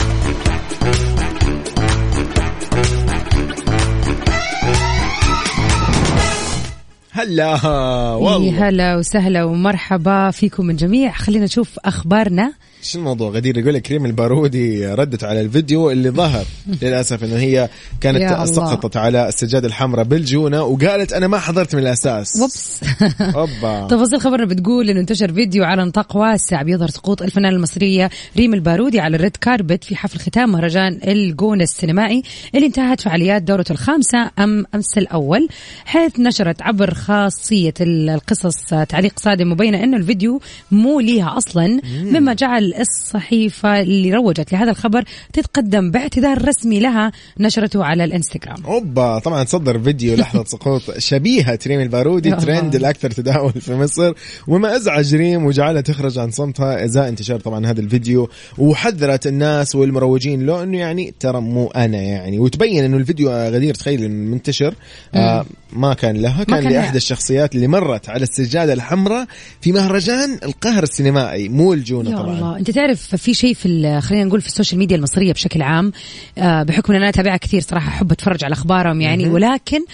هلا 7.15 7.55
إيه، 7.55 8.15
والله. 8.15 8.69
هلا 8.69 8.97
وسهلا 8.97 9.45
ومرحبا 9.45 10.31
فيكم 10.31 10.67
من 10.67 10.77
جميع. 10.77 11.13
خلينا 11.13 11.45
نشوف 11.45 11.79
أخبارنا. 11.79 12.53
شو 12.83 12.99
الموضوع؟ 12.99 13.31
غدير 13.31 13.59
يقول 13.59 13.75
لك 13.75 13.83
كريم 13.83 14.07
البارودي 14.07 14.87
ردت 14.87 15.25
على 15.25 15.41
الفيديو 15.41 15.91
اللي 15.91 16.11
ظهر. 16.11 16.45
للأسف 16.83 17.25
إنه 17.25 17.37
هي 17.37 17.69
كانت. 18.01 18.49
سقطت 18.49 18.97
على 18.97 19.29
السجادة 19.29 19.69
الحمراء 19.69 20.05
بالجونة 20.05 20.63
وقالت 20.63 21.13
أنا 21.13 21.27
ما 21.27 21.39
حضرت 21.39 21.75
من 21.75 21.83
الأساس. 21.83 22.41
وبس. 22.43 22.81
أوبا. 23.21 23.87
تفاصيل 23.91 24.21
خبرنا 24.21 24.47
بتقول 24.47 24.91
إنه 24.91 25.01
انتشر 25.01 25.33
فيديو 25.33 25.65
على 25.65 25.85
نطاق 25.85 26.17
واسع 26.17 26.63
بيظهر 26.63 26.89
سقوط 26.89 27.23
الفنانة 27.23 27.57
المصرية 27.57 28.11
ريم 28.37 28.55
البارودي 28.55 29.01
على 29.01 29.17
ال 29.17 29.22
red 29.22 29.37
carpet 29.37 29.85
في 29.85 29.97
حفل 29.97 30.19
ختام 30.19 30.53
مهرجان 30.53 31.01
الجونة 31.07 31.63
السينمائي 31.63 32.23
اللي 32.55 32.67
انتهت 32.67 33.01
فعاليات 33.01 33.43
دورته 33.43 33.73
الخامسة 33.73 34.31
أم 34.39 34.65
أمس 34.75 34.99
الأول 34.99 35.49
حيث 35.85 36.21
نشرت 36.21 36.63
عبر 36.63 36.95
خاصية 36.95 37.75
القصص 37.81 38.65
تعليق 38.89 39.21
صادم 39.21 39.51
مبينه 39.51 39.85
إنه 39.85 39.97
الفيديو 39.97 40.41
مو 40.71 41.01
ليها 41.01 41.37
أصلا 41.37 41.81
مما 42.03 42.35
جعل 42.35 42.72
الصحيفة 42.81 43.81
اللي 43.81 44.15
روجت 44.15 44.53
لهذا 44.53 44.71
الخبر 44.71 45.05
تتقدم 45.33 45.91
باعتذار 45.91 46.49
رسمي 46.49 46.81
لها 46.81 47.13
نشرته 47.41 47.85
على 47.85 48.05
الانستغرام 48.05 48.65
اوبا 48.65 49.19
طبعا 49.19 49.45
تصدر 49.45 49.79
فيديو 49.79 50.17
لحظة 50.17 50.45
سقوط 50.53 50.99
شبيهة 50.99 51.59
ريم 51.67 51.81
البارودي 51.81 52.29
الله. 52.29 52.41
ترند 52.41 52.75
الأكثر 52.75 53.11
تداول 53.11 53.53
في 53.53 53.75
مصر 53.75 54.13
وما 54.49 54.77
أزعج 54.77 55.15
ريم 55.15 55.45
وجعلها 55.45 55.81
تخرج 55.81 56.19
عن 56.19 56.31
صمتها 56.31 56.85
إزاء 56.85 57.09
انتشار 57.09 57.41
طبعا 57.41 57.67
هذا 57.67 57.81
الفيديو 57.81 58.29
وحذرت 58.59 59.27
الناس 59.27 59.75
والمروجين 59.75 60.47
له 60.47 60.63
أنه 60.63 60.79
يعني 60.79 61.15
ترى 61.21 61.41
مو 61.41 61.67
أنا 61.67 61.99
يعني 61.99 62.39
وتبين 62.39 62.85
أنه 62.85 62.97
الفيديو 62.97 63.31
آه، 63.31 63.51
غدير 63.51 63.75
تخيل 63.75 64.05
إنه 64.05 64.31
منتشر 64.31 64.75
آه 65.15 65.47
ما 65.73 65.95
كان 65.95 66.17
لها 66.17 66.45
كان, 66.45 66.63
كان 66.63 66.73
لاحدى 66.73 66.97
الشخصيات 66.97 67.55
اللي 67.55 67.67
مرت 67.67 68.09
على 68.09 68.23
السجادة 68.23 68.73
الحمراء 68.73 69.27
في 69.61 69.73
مهرجان 69.73 70.39
القاهرة 70.43 70.83
السينمائي 70.83 71.49
مو 71.49 71.73
الجونة 71.73 72.11
يا 72.11 72.17
طبعا 72.17 72.35
الله 72.35 72.62
انت 72.63 72.71
تعرف 72.71 73.15
في 73.17 73.35
شيء 73.35 73.55
في 73.55 73.67
ال- 73.67 74.03
خلينا 74.03 74.25
نقول 74.25 74.41
في 74.41 74.47
السوشيال 74.47 74.79
ميديا 74.79 74.97
المصرية 74.97 75.33
بشكل 75.33 75.63
عام 75.63 75.93
آه، 76.39 76.63
بحكم 76.63 76.93
إن 76.93 76.99
أنا 76.99 77.09
أتابعها 77.09 77.37
كثير 77.37 77.61
صراحة 77.61 77.89
أحب 77.89 78.13
أتفرج 78.13 78.45
على 78.45 78.53
أخبارهم 78.53 79.01
يعني 79.01 79.29
ولكن 79.29 79.85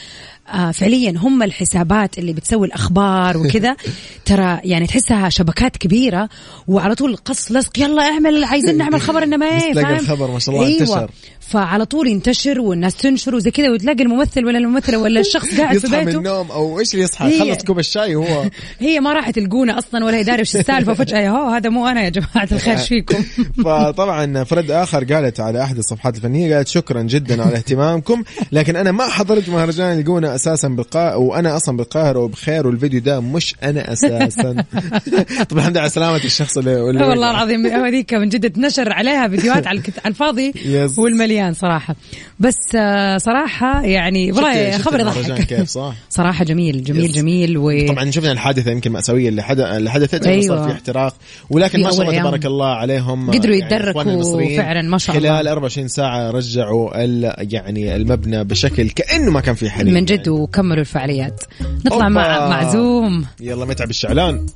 فعليا 0.72 1.14
هم 1.16 1.42
الحسابات 1.42 2.18
اللي 2.18 2.32
بتسوي 2.32 2.66
الأخبار 2.66 3.38
وكذا 3.38 3.76
ترى 4.24 4.61
يعني 4.64 4.87
تحسها 4.87 5.28
شبكات 5.28 5.76
كبيرة 5.76 6.28
وعلى 6.68 6.94
طول 6.94 7.16
قص 7.16 7.52
لصق 7.52 7.78
يلا 7.78 8.02
اعمل 8.02 8.44
عايزين 8.44 8.76
نعمل 8.82 9.00
خبر 9.00 9.22
إنما 9.22 9.46
إيه 9.46 9.72
تلاقي؟ 9.72 9.96
الخبر 9.96 10.30
ما 10.30 10.38
شاء 10.38 10.54
الله 10.54 10.66
أيوة. 10.66 10.80
انتشر. 10.80 11.11
فعلى 11.40 11.84
طول 11.84 12.08
ينتشر 12.08 12.61
والناس 12.61 12.96
تنشر 12.96 13.34
وزي 13.34 13.50
كذا 13.50 13.70
وتلاقي 13.70 14.02
الممثل 14.02 14.44
ولا 14.44 14.58
الممثلة 14.58 14.98
ولا 14.98 15.20
الشخص 15.20 15.61
قاعد 15.61 15.78
في 15.78 15.87
يصحى 15.87 15.98
من 15.98 16.04
بيته 16.04 16.18
النوم 16.18 16.50
أو 16.50 16.80
إيش 16.80 16.94
اللي 16.94 17.04
يصحى 17.04 17.37
يخلص 17.37 17.64
كوب 17.64 17.78
الشاي 17.78 18.16
وهو 18.16 18.50
هي 18.80 19.00
ما 19.00 19.12
راحت 19.12 19.38
الجونه 19.38 19.78
أصلا 19.78 20.04
ولا 20.04 20.16
هي 20.16 20.22
داري 20.22 20.42
وش 20.42 20.56
السالفة 20.56 20.92
وفجاه 20.92 21.30
هو 21.30 21.48
هذا 21.48 21.70
مو 21.70 21.87
أنا 21.87 22.02
يا 22.02 22.08
جماعة 22.08 22.48
الخير 22.52 22.74
إيش 22.74 22.88
فيكم 22.88 23.22
فطبعا 23.64 24.44
فرد 24.44 24.70
آخر 24.70 25.04
قالت 25.04 25.40
على 25.40 25.62
أحد 25.62 25.78
الصفحات 25.78 26.16
الفنية 26.16 26.56
قالت 26.56 26.68
شكرا 26.68 27.02
جدا 27.02 27.42
على 27.42 27.56
اهتمامكم 27.56 28.22
لكن 28.52 28.76
أنا 28.76 28.92
ما 28.92 29.08
حضرت 29.08 29.48
مهرجان 29.48 29.98
الجونه 29.98 30.34
أساسا 30.38 30.68
بالقا 30.68 31.14
وأنا 31.14 31.57
أصلا 31.57 31.77
بالقاهره 31.77 32.18
وبخير 32.18 32.66
والفيديو 32.66 33.01
ده 33.01 33.20
مش 33.20 33.55
أنا 33.62 33.92
أساسا 33.92 34.64
طبعا 35.51 35.61
الحمد 35.61 35.70
لله 35.70 35.81
على 35.81 35.90
سلامة 35.90 36.24
الشخص 36.24 36.59
اللي 36.59 36.77
والله 36.77 37.31
العظيم 37.31 37.66
هذيك 37.66 38.14
من 38.14 38.29
جد 38.29 38.59
نشر 38.59 38.92
عليها 38.92 39.29
فيديوهات 39.29 39.66
على 39.66 39.83
الفاضي. 40.07 40.53
والمليان 40.98 41.55
صراحة 41.55 41.96
بس 42.40 42.74
آه، 42.74 43.18
صراحة 43.18 43.83
يعني 43.83 44.33
والله 44.33 44.79
خبر 44.79 45.01
يضحك 45.01 45.42
كيف 45.42 45.68
صح؟ 45.68 45.94
صراحة 46.18 46.44
جميل 46.44 46.85
جميل. 46.85 47.12
جميل 47.12 47.59
و 47.59 47.87
طبعا 47.88 48.11
شفنا 48.11 48.33
الحادثة 48.33 48.70
يمكن 48.70 48.92
مأساوية 48.92 49.29
اللي. 49.29 49.77
اللي 49.77 49.90
حدثت 49.90 50.27
أيوة. 50.27 50.57
صار. 50.57 50.68
في 50.68 50.74
احتراق 50.74 51.14
ولكن 51.51 51.83
ما 51.83 51.90
شاء 51.90 52.03
الله. 52.03 52.20
تبارك 52.20 52.46
الله 52.46 52.66
عليهم 52.66 53.31
قدروا 53.31 53.55
يعني 53.57 53.74
يتدركوا 53.74 54.57
فعلاً 54.57 54.83
ما 54.83 54.98
شاء 54.98 55.16
خلال 55.16 55.31
الله. 55.31 55.53
24 55.53 55.88
ساعة 55.88 56.31
رجعوا 56.31 57.05
ال... 57.05 57.35
يعني 57.53 57.96
المبنى 57.96 58.44
بشكل 58.44 58.90
كأنه 58.90 59.31
ما 59.31 59.40
كان 59.40 59.55
في 59.55 59.70
حريق 59.70 59.94
من 59.94 60.05
جد 60.05 60.27
وكملوا 60.28 60.80
الفعاليات 60.80 61.42
نطلع 61.60 61.94
أوبا. 61.94 62.08
مع 62.08 62.48
معزوم 62.48 63.24
يلا 63.40 63.64
متعب 63.64 63.90
الشعلان 63.90 64.46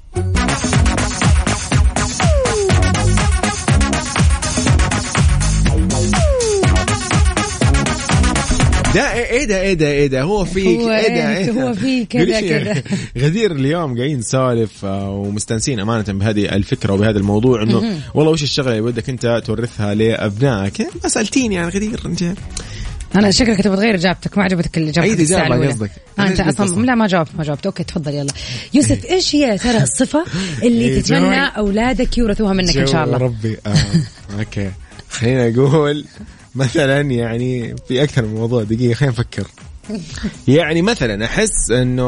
ده 8.94 9.12
إيه 9.12 9.24
إيه 9.30 9.44
ده 9.44 9.60
إيه 9.60 9.74
ده 9.74 9.86
إيه 9.90 10.06
ده 10.06 10.22
هو 10.22 10.44
فيك 10.44 10.66
إيه 10.66 11.08
ده؟ 11.08 11.36
إيه 11.36 11.50
ده؟ 11.50 11.62
هو 11.68 11.74
فيه 11.74 12.06
كذا. 12.06 12.40
كذا. 12.40 12.82
غدير 13.18 13.52
اليوم 13.52 13.96
قاعدين 13.98 14.18
نسولف 14.18 14.84
آه، 14.84 15.10
ومستانسين 15.10 15.80
أمانة 15.80 16.04
بهذه 16.08 16.44
الفكرة 16.56 16.92
وبهذا 16.92 17.18
الموضوع 17.18 17.62
إنه 17.62 18.00
والله 18.14 18.32
وش 18.32 18.42
الشغلة 18.42 18.70
اللي 18.70 18.80
ودك 18.80 19.08
أنت 19.08 19.42
تورثها 19.46 19.94
لأبنائك 19.94 20.80
ما 21.02 21.08
سألتيني 21.08 21.54
يعني 21.54 21.68
غدير 21.70 22.00
انت 22.06 22.24
أنا 23.16 23.30
شكلك 23.30 23.60
تبغى 23.60 23.76
تغير 23.76 23.94
إجابتك 23.94 24.38
ما 24.38 24.44
عجبتك 24.44 24.78
الإجابة 24.78 25.12
إجابة 25.12 25.46
الأولى. 25.46 25.68
قصدك؟ 25.68 25.90
آه 26.18 26.22
أنت 26.22 26.40
أصلا؟ 26.40 26.86
لا 26.86 26.94
ما 26.94 27.06
جاوبت 27.06 27.30
ما 27.38 27.44
جاوبت 27.44 27.66
أوكي 27.66 27.84
تفضل 27.84 28.14
يلا 28.14 28.32
يوسف 28.74 29.04
إيش 29.04 29.34
هي 29.34 29.58
ترى 29.58 29.82
الصفة 29.82 30.24
اللي 30.62 30.84
إيه، 30.84 31.00
تتمنى. 31.00 31.46
أولادك 31.46 32.18
يورثوها 32.18 32.52
منك 32.52 32.76
إن 32.76 32.86
شاء 32.86 33.04
الله 33.04 33.16
ربي 33.16 33.56
آه. 33.66 33.74
أوكي 34.38 34.70
خلينا 35.10 35.50
نقول 35.50 36.04
مثلا 36.54 37.00
يعني 37.00 37.74
في 37.88 38.02
أكثر 38.02 38.22
من 38.22 38.34
موضوع 38.34 38.62
دقيقة 38.62 38.94
خلينا 38.94 39.14
نفكر 39.14 39.46
يعني 40.48 40.82
مثلا 40.82 41.24
أحس 41.24 41.70
إنه 41.70 42.02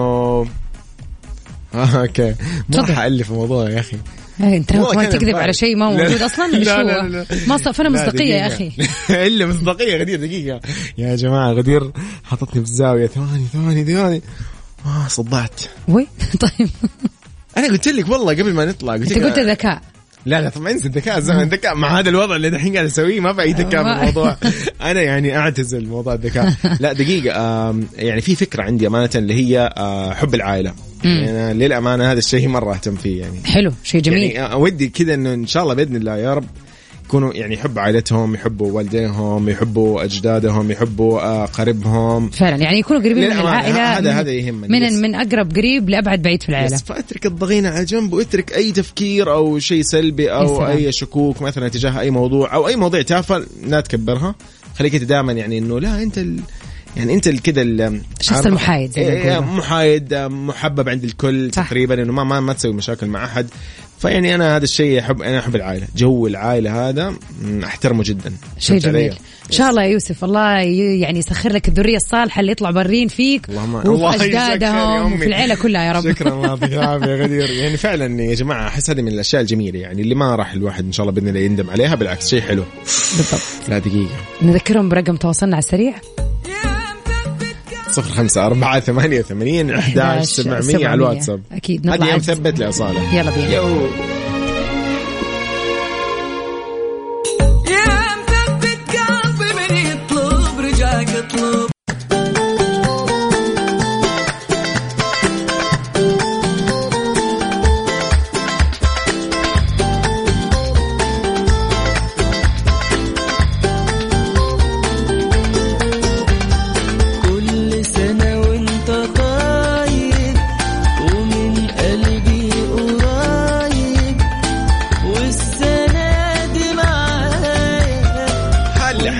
آه، 1.74 2.00
أوكي 2.00 2.34
ما. 2.68 2.78
راح 2.78 2.98
الف 2.98 3.30
موضوع 3.30 3.70
يا 3.70 3.80
أخي 3.80 3.96
إيه، 3.96 4.02
انت 4.40 4.72
كمان 4.72 4.94
كان 4.94 5.08
تكذب. 5.08 5.36
على 5.36 5.52
شيء 5.52 5.76
ما 5.76 5.86
هو 5.86 5.96
لا، 5.96 6.04
موجود 6.04 6.22
أصلا 6.22 6.46
لا، 6.52 6.82
لا، 6.82 7.02
هو؟ 7.02 7.06
لا. 7.06 7.26
ما 7.46 7.56
صفنا 7.56 7.88
لا، 7.88 7.90
مصداقية 7.90 8.34
يا. 8.34 8.46
أخي 8.46 8.72
إلا 9.26 9.46
مصداقية 9.46 9.96
غدير 9.96 10.20
دقيقة 10.20 10.60
يا 10.98 11.16
جماعة 11.16 11.52
غدير 11.52 11.90
حطتني 12.24 12.64
في 12.64 12.70
الزاويه 12.70 13.06
ثواني 13.06 13.46
ثواني 13.52 13.84
ثواني 13.84 14.22
آه 14.86 15.08
صدعت 15.08 15.60
وي 15.88 16.06
طيب 16.40 16.70
أنا 17.56 17.68
قلت 17.68 17.88
لك 17.88 18.08
والله 18.08 18.32
قبل 18.32 18.52
ما 18.52 18.64
نطلع 18.64 18.92
قلت 18.92 19.12
أنت 19.12 19.18
لك 19.18 19.24
قلت 19.24 19.38
ذكاء 19.38 19.82
لا 20.26 20.40
لا 20.40 20.48
طبعا 20.48 20.70
انسى 20.70 20.88
الذكاء 20.88 21.20
زمن 21.20 21.40
الذكاء. 21.40 21.74
مع 21.74 21.98
هذا 21.98 22.08
الوضع 22.08 22.36
اللي 22.36 22.50
دحين 22.50 22.74
قاعد 22.74 22.86
أسويه 22.86 23.20
ما 23.20 23.32
في 23.32 23.42
أي 23.42 23.52
ذكاء 23.52 23.82
في 23.82 24.00
الموضوع. 24.00 24.36
أنا 24.90 25.02
يعني 25.02 25.36
أعتزل 25.36 25.86
موضوع 25.86 26.14
الذكاء. 26.14 26.54
لا 26.80 26.92
دقيقة 26.92 27.74
يعني 27.96 28.20
في 28.20 28.34
فكرة 28.34 28.62
عندي 28.62 28.86
أمانة 28.86 29.10
اللي 29.14 29.34
هي 29.34 29.72
آه، 29.76 30.14
حب 30.14 30.34
العائلة. 30.34 30.74
يعني 31.04 31.30
أنا 31.30 31.52
للأمانة 31.52 32.12
هذا 32.12 32.18
الشيء 32.18 32.48
مرة 32.48 32.74
أهتم 32.74 32.96
فيه 32.96 33.20
يعني. 33.20 33.44
حلو 33.44 33.72
شيء 33.82 34.00
جميل. 34.00 34.30
يعني 34.30 34.52
آه، 34.52 34.56
ودي 34.56 34.88
كذا 34.88 35.14
إنه 35.14 35.34
إن 35.34 35.46
شاء 35.46 35.62
الله 35.62 35.74
بإذن 35.74 35.96
الله 35.96 36.16
يا 36.16 36.34
رب 36.34 36.44
يكونوا 37.04 37.34
يعني 37.34 37.54
يحبوا 37.54 37.82
عائلتهم 37.82 38.34
يحبوا 38.34 38.72
والديهم 38.72 39.48
يحبوا 39.48 40.04
أجدادهم 40.04 40.70
يحبوا 40.70 41.20
آه، 41.20 41.44
قريبهم 41.46 42.30
فعلا 42.30 42.56
يعني 42.56 42.78
يكونوا 42.78 43.02
قريبين 43.02 43.30
من 43.30 43.32
العائلة 43.40 43.98
هذا- 43.98 44.12
هذا 44.20 44.30
يهمني 44.30 44.86
بس. 44.86 44.92
من 44.92 45.02
من 45.02 45.14
أقرب 45.14 45.52
قريب 45.56 45.88
لأبعد 45.88 46.22
بعيد 46.22 46.42
في 46.42 46.48
العائلة 46.48 46.74
بس 46.76 46.82
فاترك 46.82 47.26
الضغينة 47.26 47.68
على 47.68 47.84
جنب 47.84 48.12
واترك 48.12 48.52
أي 48.56 48.72
تفكير 48.72 49.32
أو 49.32 49.58
شيء 49.58 49.82
سلبي 49.82 50.32
أو. 50.32 50.66
أي 50.66 50.92
شكوك 50.92 51.42
مثلا 51.42 51.68
تجاه 51.68 52.00
أي 52.00 52.10
موضوع 52.10 52.54
أو 52.54 52.68
أي 52.68 52.76
مواضيع 52.76 53.02
تافهه 53.02 53.44
لا 53.66 53.80
تكبرها 53.80 54.34
خليك 54.78 54.96
دائما 54.96 55.32
يعني 55.32 55.58
إنه 55.58 55.80
لا 55.80 56.02
أنت 56.02 56.18
ال... 56.18 56.40
يعني 56.96 57.14
أنت 57.14 57.28
كذا 57.28 57.62
ال- 57.62 58.00
الشخص 58.20 58.46
المحايد 58.46 58.90
زي 58.90 59.02
إيه،. 59.12 59.40
محايد 59.40 60.14
محبب 60.14 60.88
عند 60.88 61.04
الكل 61.04 61.50
صح. 61.52 61.66
تقريبا 61.68 62.02
إنه 62.02 62.12
ما 62.12 62.24
ما, 62.24 62.40
ما 62.40 62.52
تسوي 62.52 62.72
مشاكل 62.72 63.06
مع 63.06 63.24
أحد 63.24 63.46
فيعني 63.98 64.34
أنا 64.34 64.56
هذا 64.56 64.64
الشيء 64.64 65.00
احب 65.00 65.22
أنا 65.22 65.38
أحب 65.38 65.56
العائلة. 65.56 65.86
جو 65.96 66.26
العائلة 66.26 66.88
هذا 66.88 67.14
أحترمه 67.64 68.02
جدا. 68.06 68.32
شيء؟ 68.58 68.78
جميل. 68.78 69.12
إن 69.46 69.52
شاء 69.52 69.70
الله 69.70 69.82
يا 69.82 69.88
يوسف 69.88 70.24
الله 70.24 70.58
يعني 70.60 71.18
يسخر 71.18 71.52
لك 71.52 71.68
الذرية 71.68 71.96
الصالحة 71.96 72.40
اللي 72.40 72.52
يطلعوا 72.52 72.74
برين 72.74 73.08
فيك 73.08 73.46
وفي 73.48 73.88
الله 73.88 74.14
أجدادهم. 74.14 75.12
وفي 75.12 75.26
العيلة 75.26 75.54
كلها 75.54 75.82
يا 75.84 75.92
رب. 75.92 76.02
شكرا 76.02 76.32
الله 76.32 76.46
يعطيك 76.48 76.72
العافيه 76.72 77.06
يا 77.06 77.22
غدير. 77.24 77.50
يعني 77.50 77.76
فعلا 77.76 78.22
يا 78.22 78.34
جماعة 78.34 78.68
أحس 78.68 78.90
هذه 78.90 79.02
من 79.02 79.08
الأشياء 79.08 79.42
الجميلة 79.42 79.78
يعني 79.78 80.02
اللي 80.02 80.14
ما 80.14 80.36
راح 80.36 80.52
الواحد 80.52 80.84
إن 80.84 80.92
شاء 80.92 81.06
الله 81.06 81.14
بإذن 81.20 81.28
الله 81.28 81.40
يندم 81.40 81.70
عليها 81.70 81.94
بالعكس 81.94 82.28
شيء 82.28 82.40
حلو. 82.40 82.64
بالضبط. 83.16 83.42
لا 83.68 83.78
دقيقة. 83.78 84.16
نذكرهم 84.42 84.88
برقم 84.88 85.16
تواصلنا 85.16 85.56
على 85.56 85.62
السريع. 85.62 85.94
صفر 87.90 88.14
خمسة 88.14 88.46
أربعة 88.46 88.80
ثمانية 88.80 89.18
وثمانين 89.20 89.70
أحداش 89.70 90.24
سبعمية 90.24 90.86
على 90.86 90.94
الواتساب. 90.94 91.42
أكيد 91.52 91.86
هذه 91.86 91.94
نطلع. 91.94 92.06
يوم 92.06 92.14
عز. 92.14 92.30
ثبت 92.30 92.58
لأصالة 92.58 93.14
يلا 93.14 93.30
بينا. 93.30 94.13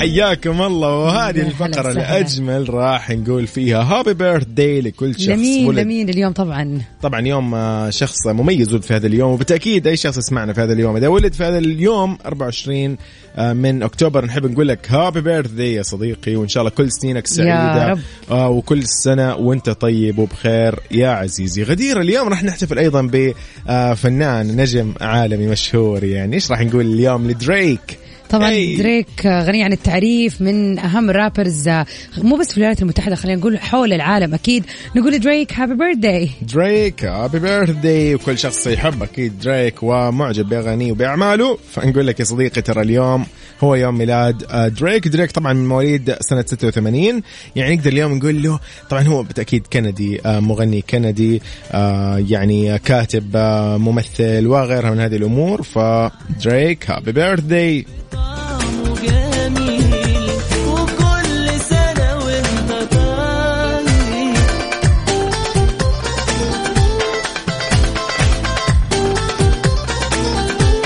حياكم 0.04 0.62
الله. 0.62 0.98
وهلا 0.98 1.38
يا 1.38 1.52
وسهلا. 1.60 1.90
الأجمل 1.90 2.74
راح 2.74 3.10
نقول 3.10 3.46
فيها 3.46 3.82
happy 3.82 4.14
birthday 4.14 4.80
لكل 4.80 5.14
شخص 5.14 5.28
لمين 5.28 5.66
ولد. 5.66 5.78
لمين؟ 5.78 6.08
اليوم 6.08 6.32
طبعا. 6.32 6.80
طبعا 7.02 7.20
يوم 7.20 7.54
آه، 7.54 7.90
شخص 7.90 8.26
مميز 8.26 8.72
ولد 8.72 8.82
في 8.82 8.94
هذا 8.94 9.06
اليوم 9.06 9.32
وبالتأكيد 9.32 9.86
أي 9.86 9.96
شخص 9.96 10.18
يسمعنا 10.18 10.52
في 10.52 10.60
هذا 10.60 10.72
اليوم. 10.72 10.96
إذا 10.96 11.08
ولد 11.08 11.32
في 11.32 11.44
هذا 11.44 11.58
اليوم 11.58 12.18
24 12.26 12.96
آه، 13.36 13.52
من 13.52 13.82
أكتوبر 13.82 14.24
نحب 14.24 14.46
نقول 14.50 14.68
لك 14.68 14.90
happy 14.92 15.20
birthday 15.20 15.74
يا 15.74 15.82
صديقي 15.82 16.36
وإن 16.36 16.48
شاء 16.48 16.60
الله 16.62 16.70
كل 16.70 16.92
سنينك 16.92 17.26
سعيدة. 17.26 17.88
رب. 17.88 17.98
آه 18.30 18.48
وكل 18.48 18.82
سنة 18.86 19.36
وأنت 19.36 19.70
طيب 19.70 20.18
وبخير 20.18 20.74
يا 20.90 21.08
عزيزي. 21.08 21.62
غدير 21.62 22.00
اليوم 22.00 22.28
راح 22.28 22.44
نحتفل 22.44 22.78
أيضا 22.78 23.02
بفنان 23.02 24.56
نجم 24.56 24.94
عالمي 25.00 25.46
مشهور 25.46 26.04
يعني. 26.04 26.34
إيش 26.34 26.50
راح 26.50 26.60
نقول 26.60 26.86
اليوم 26.86 27.30
لدريك؟ 27.30 28.03
طبعا 28.34 28.48
أي. 28.48 28.76
دريك 28.76 29.26
غني 29.26 29.62
عن 29.64 29.72
التعريف 29.72 30.40
من 30.40 30.78
أهم 30.78 31.10
rappers 31.10 31.68
آه، 31.68 31.86
مو 32.18 32.36
بس 32.36 32.50
في 32.50 32.56
الولايات 32.56 32.82
المتحدة 32.82 33.16
خلينا 33.16 33.38
نقول 33.40 33.58
حول 33.58 33.92
العالم 33.92 34.34
أكيد. 34.34 34.64
نقول 34.96 35.18
دريك 35.18 35.52
happy 35.52 35.74
birthday 35.74 36.30
دريك 36.54 37.04
happy 37.04 37.38
birthday 37.38 38.14
وكل 38.14 38.38
شخص 38.38 38.66
يحب 38.66 39.02
أكيد 39.02 39.38
دريك 39.38 39.82
ومعجب 39.82 40.48
بأغانيه 40.48 40.92
وبأعماله. 40.92 41.58
فنقول 41.72 42.06
لك 42.06 42.20
يا 42.20 42.24
صديقي 42.24 42.62
ترى 42.62 42.82
اليوم 42.82 43.26
هو 43.60 43.74
يوم 43.74 43.98
ميلاد 43.98 44.44
آه، 44.50 44.68
دريك. 44.68 45.08
دريك 45.08 45.32
طبعا 45.32 45.52
من 45.52 45.68
مواليد 45.68 46.16
سنة 46.20 46.44
86 46.46 47.22
يعني 47.56 47.76
نقدر 47.76 47.92
اليوم 47.92 48.14
نقول 48.14 48.42
له 48.42 48.60
طبعا 48.90 49.02
هو 49.02 49.22
بالتأكيد 49.22 49.66
كندي 49.66 50.20
آه، 50.26 50.40
مغني 50.40 50.82
كندي 50.82 51.42
آه، 51.72 52.18
يعني 52.28 52.78
كاتب 52.78 53.36
ممثل 53.80 54.46
وغيرها 54.46 54.90
من 54.90 55.00
هذه 55.00 55.16
الأمور. 55.16 55.62
فدريك 55.62 56.90
هابي 56.90 57.12
بيرث 57.12 57.44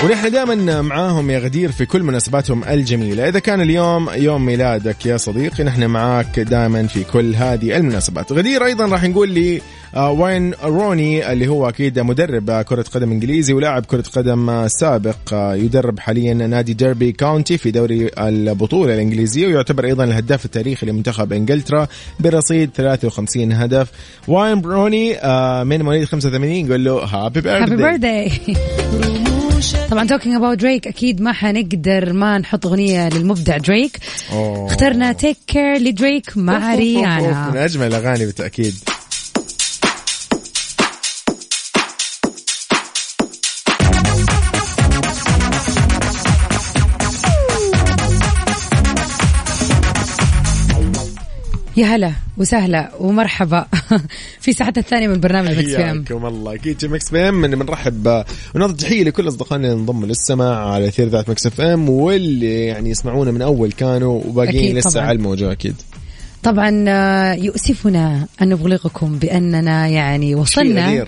ونحن 0.09 0.31
دائما 0.31 0.81
معاهم 0.81 1.29
يا 1.29 1.39
غدير 1.39 1.71
في 1.71 1.85
كل 1.85 2.03
مناسباتهم 2.03 2.63
الجميلة، 2.63 3.29
إذا 3.29 3.39
كان 3.39 3.61
اليوم 3.61 4.09
يوم 4.15 4.45
ميلادك 4.45 5.05
يا 5.05 5.17
صديقي 5.17 5.63
نحن 5.63 5.85
معاك 5.85 6.39
دائما 6.39 6.87
في 6.87 7.03
كل 7.03 7.35
هذه 7.35 7.77
المناسبات، 7.77 8.31
غدير 8.31 8.65
أيضا 8.65 8.85
راح 8.85 9.03
نقول 9.03 9.29
لي 9.29 9.61
آه، 9.95 10.11
واين 10.11 10.53
روني 10.63 11.31
اللي 11.31 11.47
هو 11.47 11.69
أكيد 11.69 11.99
مدرب 11.99 12.61
كرة 12.61 12.81
قدم 12.81 13.11
إنجليزي 13.11 13.53
ولاعب 13.53 13.85
كرة 13.85 14.03
قدم 14.15 14.67
سابق 14.67 15.33
آه، 15.33 15.55
يدرب 15.55 15.99
حاليا 15.99 16.33
نادي 16.33 16.73
ديربي 16.73 17.11
كاونتي 17.11 17.57
في 17.57 17.71
دوري 17.71 18.09
البطولة 18.17 18.93
الإنجليزية 18.93 19.47
ويعتبر 19.47 19.85
أيضا 19.85 20.03
الهداف 20.03 20.45
التاريخي 20.45 20.85
لمنتخب 20.85 21.33
إنجلترا 21.33 21.87
برصيد 22.19 22.69
53 22.75 23.51
هدف، 23.51 23.91
واين 24.27 24.61
روني؟ 24.61 25.17
آه، 25.17 25.63
من 25.63 25.81
مواليد 25.81 26.05
85 26.05 26.51
يقول 26.51 26.85
له 26.85 26.93
happy 26.93 27.41
birthday 27.41 28.31
طبعا 29.91 30.07
talking 30.07 30.35
about 30.35 30.57
دريك 30.57 30.87
أكيد 30.87 31.21
ما 31.21 31.33
حنقدر 31.33 32.13
ما 32.13 32.37
نحط 32.37 32.65
أغنية 32.65 33.09
للمبدع 33.09 33.57
دريك 33.57 33.97
أوه. 34.31 34.67
اخترنا 34.67 35.11
Take 35.11 35.37
Care 35.47 35.77
لدريك 35.77 36.37
مع 36.37 36.55
أوف، 36.55 36.63
من 36.63 36.75
ريانا. 36.75 37.65
أجمل 37.65 37.87
الأغاني 37.87 38.25
بالتأكيد. 38.25 38.75
يا 51.79 51.85
هلا 51.85 52.11
وسهلا 52.37 52.91
ومرحبا. 52.99 53.65
في 54.41 54.53
ساعتنا 54.53 54.83
الثانية 54.83 55.07
من 55.07 55.19
برنامج 55.19 55.49
مكس 55.49 55.65
PM 55.65 56.05
حياكم 56.05 56.25
الله. 56.25 56.55
أكيد 56.55 56.85
مكس 56.85 57.07
FM 57.07 57.47
بنرحب 57.47 58.23
ونعطي 58.55 58.73
تحية 58.73 59.03
لكل 59.03 59.27
أصدقائنا 59.27 59.67
اللي 59.67 59.79
انضموا 59.79 60.07
للسماع 60.07 60.71
على 60.73 60.87
أثير 60.87 61.07
إذاعة 61.07 61.29
مكس 61.29 61.45
FM 61.47 61.89
واللي 61.89 62.65
يعني 62.65 62.89
يسمعونا 62.89 63.31
من 63.31 63.41
أول 63.41 63.63
ما 63.63 63.71
كانوا 63.71 64.21
وباقيين 64.25 64.77
لسه. 64.77 65.01
على 65.01 65.17
الموجة 65.17 65.51
أكيد. 65.51 65.75
طبعا 66.43 66.85
آه، 66.87 67.33
يؤسفنا 67.33 68.27
أن 68.41 68.49
نبلغكم 68.49 69.19
بأننا 69.19 69.87
يعني 69.87 70.35
وصلنا 70.35 70.89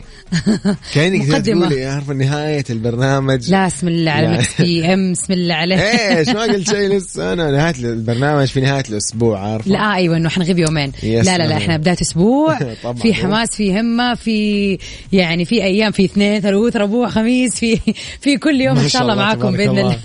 مقدمة. 1.29 1.67
تقولي 1.67 1.85
عارفه 1.85 2.13
نهاية 2.13 2.63
البرنامج 2.69 3.51
لا 3.51 3.67
اسم 3.67 3.87
الله 3.87 4.11
على. 4.11 4.37
مكس 4.37 4.61
PM 4.61 5.11
بسم 5.11 5.33
الله 5.33 5.55
عليه 5.55 5.75
إيش 6.17 6.29
ما 6.29 6.41
قلت 6.41 6.69
شيء 6.69 6.89
لسه 6.97 7.33
أنا 7.33 7.51
نهاية 7.51 7.75
البرنامج 7.79 8.47
في 8.47 8.61
نهاية 8.61 8.83
الأسبوع 8.89 9.39
عارفة 9.51 9.69
لا 9.71 9.95
أيوه 9.95 10.17
إنه 10.17 10.29
حنغيب 10.29 10.59
يومين 10.59 10.91
لا 11.03 11.21
لا 11.23 11.37
لا 11.37 11.45
أنا. 11.45 11.57
إحنا 11.57 11.77
بداية 11.77 11.97
أسبوع 12.01 12.59
طبعاً. 12.83 12.93
في 12.95 13.13
حماس 13.13 13.49
في 13.55 13.79
همة 13.79 14.15
في 14.15 14.77
يعني 15.11 15.45
في 15.45 15.63
أيام 15.63 15.91
في 15.91 16.05
اثنين 16.05 16.41
ثلاث 16.41 16.75
ربوع 16.75 17.09
خميس 17.09 17.55
في 17.55 17.79
في 18.21 18.37
كل 18.37 18.61
يوم 18.61 18.77
إن 18.77 18.87
شاء 18.89 19.01
الله 19.01 19.15
معاكم 19.15 19.51
بإذن 19.51 19.69
الله. 19.79 19.97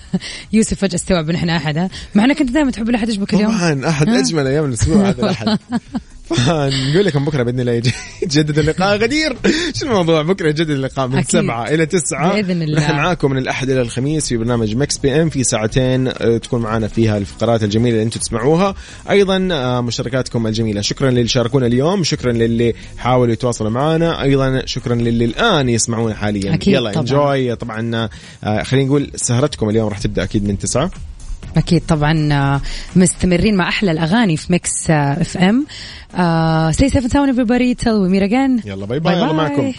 يوسف 0.52 0.78
فجأة 0.80 0.94
استوعب 0.96 1.30
ان 1.30 1.34
إحنا 1.34 1.56
أحد 1.56 1.78
ها 1.78 1.88
مع 2.14 2.24
إنك 2.24 2.40
أنت 2.40 2.50
دائما 2.50 2.70
تحب 2.70 2.88
الأحد 2.88 3.08
يشبك 3.08 3.34
اليوم 3.34 3.58
طبعا 3.58 3.88
أحد 3.88 4.08
ها؟ 4.08 4.20
أجمل 4.20 4.46
أيام 4.46 4.64
هذا 5.16 5.24
الأحد. 5.24 5.58
فنقول 6.26 7.04
لكم 7.04 7.24
بكرة 7.24 7.42
بإذن 7.42 7.60
الله 7.60 7.72
يتجدد 8.22 8.58
اللقاء. 8.58 8.96
غدير 8.96 9.36
شو 9.74 9.86
الموضوع 9.86 10.22
بكرة 10.22 10.48
يجدد 10.48 10.70
اللقاء 10.70 11.06
من 11.06 11.18
أكيد. 11.18 11.30
سبعة 11.30 11.64
إلى 11.68 11.86
تسعة. 11.86 12.34
بإذن 12.34 12.62
الله. 12.62 12.80
نحن 12.80 12.92
معاكم 12.92 13.30
من 13.30 13.38
الأحد 13.38 13.70
إلى 13.70 13.80
الخميس 13.80 14.28
في 14.28 14.36
برنامج 14.36 14.76
مكس 14.76 14.98
PM. 14.98 15.28
في 15.28 15.44
ساعتين 15.44 16.08
آه، 16.08 16.38
تكون 16.42 16.60
معنا 16.62 16.88
فيها 16.88 17.18
الفقرات 17.18 17.64
الجميلة 17.64 17.90
اللي 17.90 18.02
أنتم 18.02 18.20
تسمعوها. 18.20 18.74
أيضا 19.10 19.48
آه، 19.52 19.80
مشاركاتكم 19.80 20.46
الجميلة. 20.46 20.80
شكرا 20.80 21.10
للي 21.10 21.28
شاركونا 21.28 21.66
اليوم. 21.66 22.04
شكرا 22.04 22.32
للي 22.32 22.74
حاولوا 22.98 23.32
يتواصلوا 23.32 23.70
معنا. 23.70 24.22
أيضا 24.22 24.62
شكرا 24.64 24.94
للي 24.94 25.24
الآن 25.24 25.68
يسمعونا 25.68 26.14
حاليا. 26.14 26.54
أكيد 26.54 26.74
يلا 26.74 26.90
طبعاً. 26.90 27.00
enjoy 27.00 27.56
طبعا 27.56 28.08
آه، 28.44 28.62
خلينا 28.62 28.86
نقول 28.86 29.10
سهرتكم 29.16 29.68
اليوم 29.68 29.88
راح 29.88 29.98
تبدأ 29.98 30.22
أكيد 30.22 30.44
من 30.44 30.58
تسعة. 30.58 30.90
أكيد 31.56 31.82
طبعا 31.88 32.32
آه، 32.32 32.60
مستمرين 32.96 33.56
مع 33.56 33.68
أحلى 33.68 33.90
الأغاني 33.90 34.36
في 34.36 34.52
ميكس 34.52 34.90
FM 34.90 35.66
stay 36.72 36.88
safe 36.88 37.12
ساون 37.12 37.32
everybody. 37.34 37.74
Till 37.74 38.02
we 38.02 38.08
meet 38.08 38.30
again. 38.30 38.66
يلا 38.66 38.86
bye 38.86 39.00
bye 39.00 39.14
الله 39.14 39.32
معكم. 39.32 39.72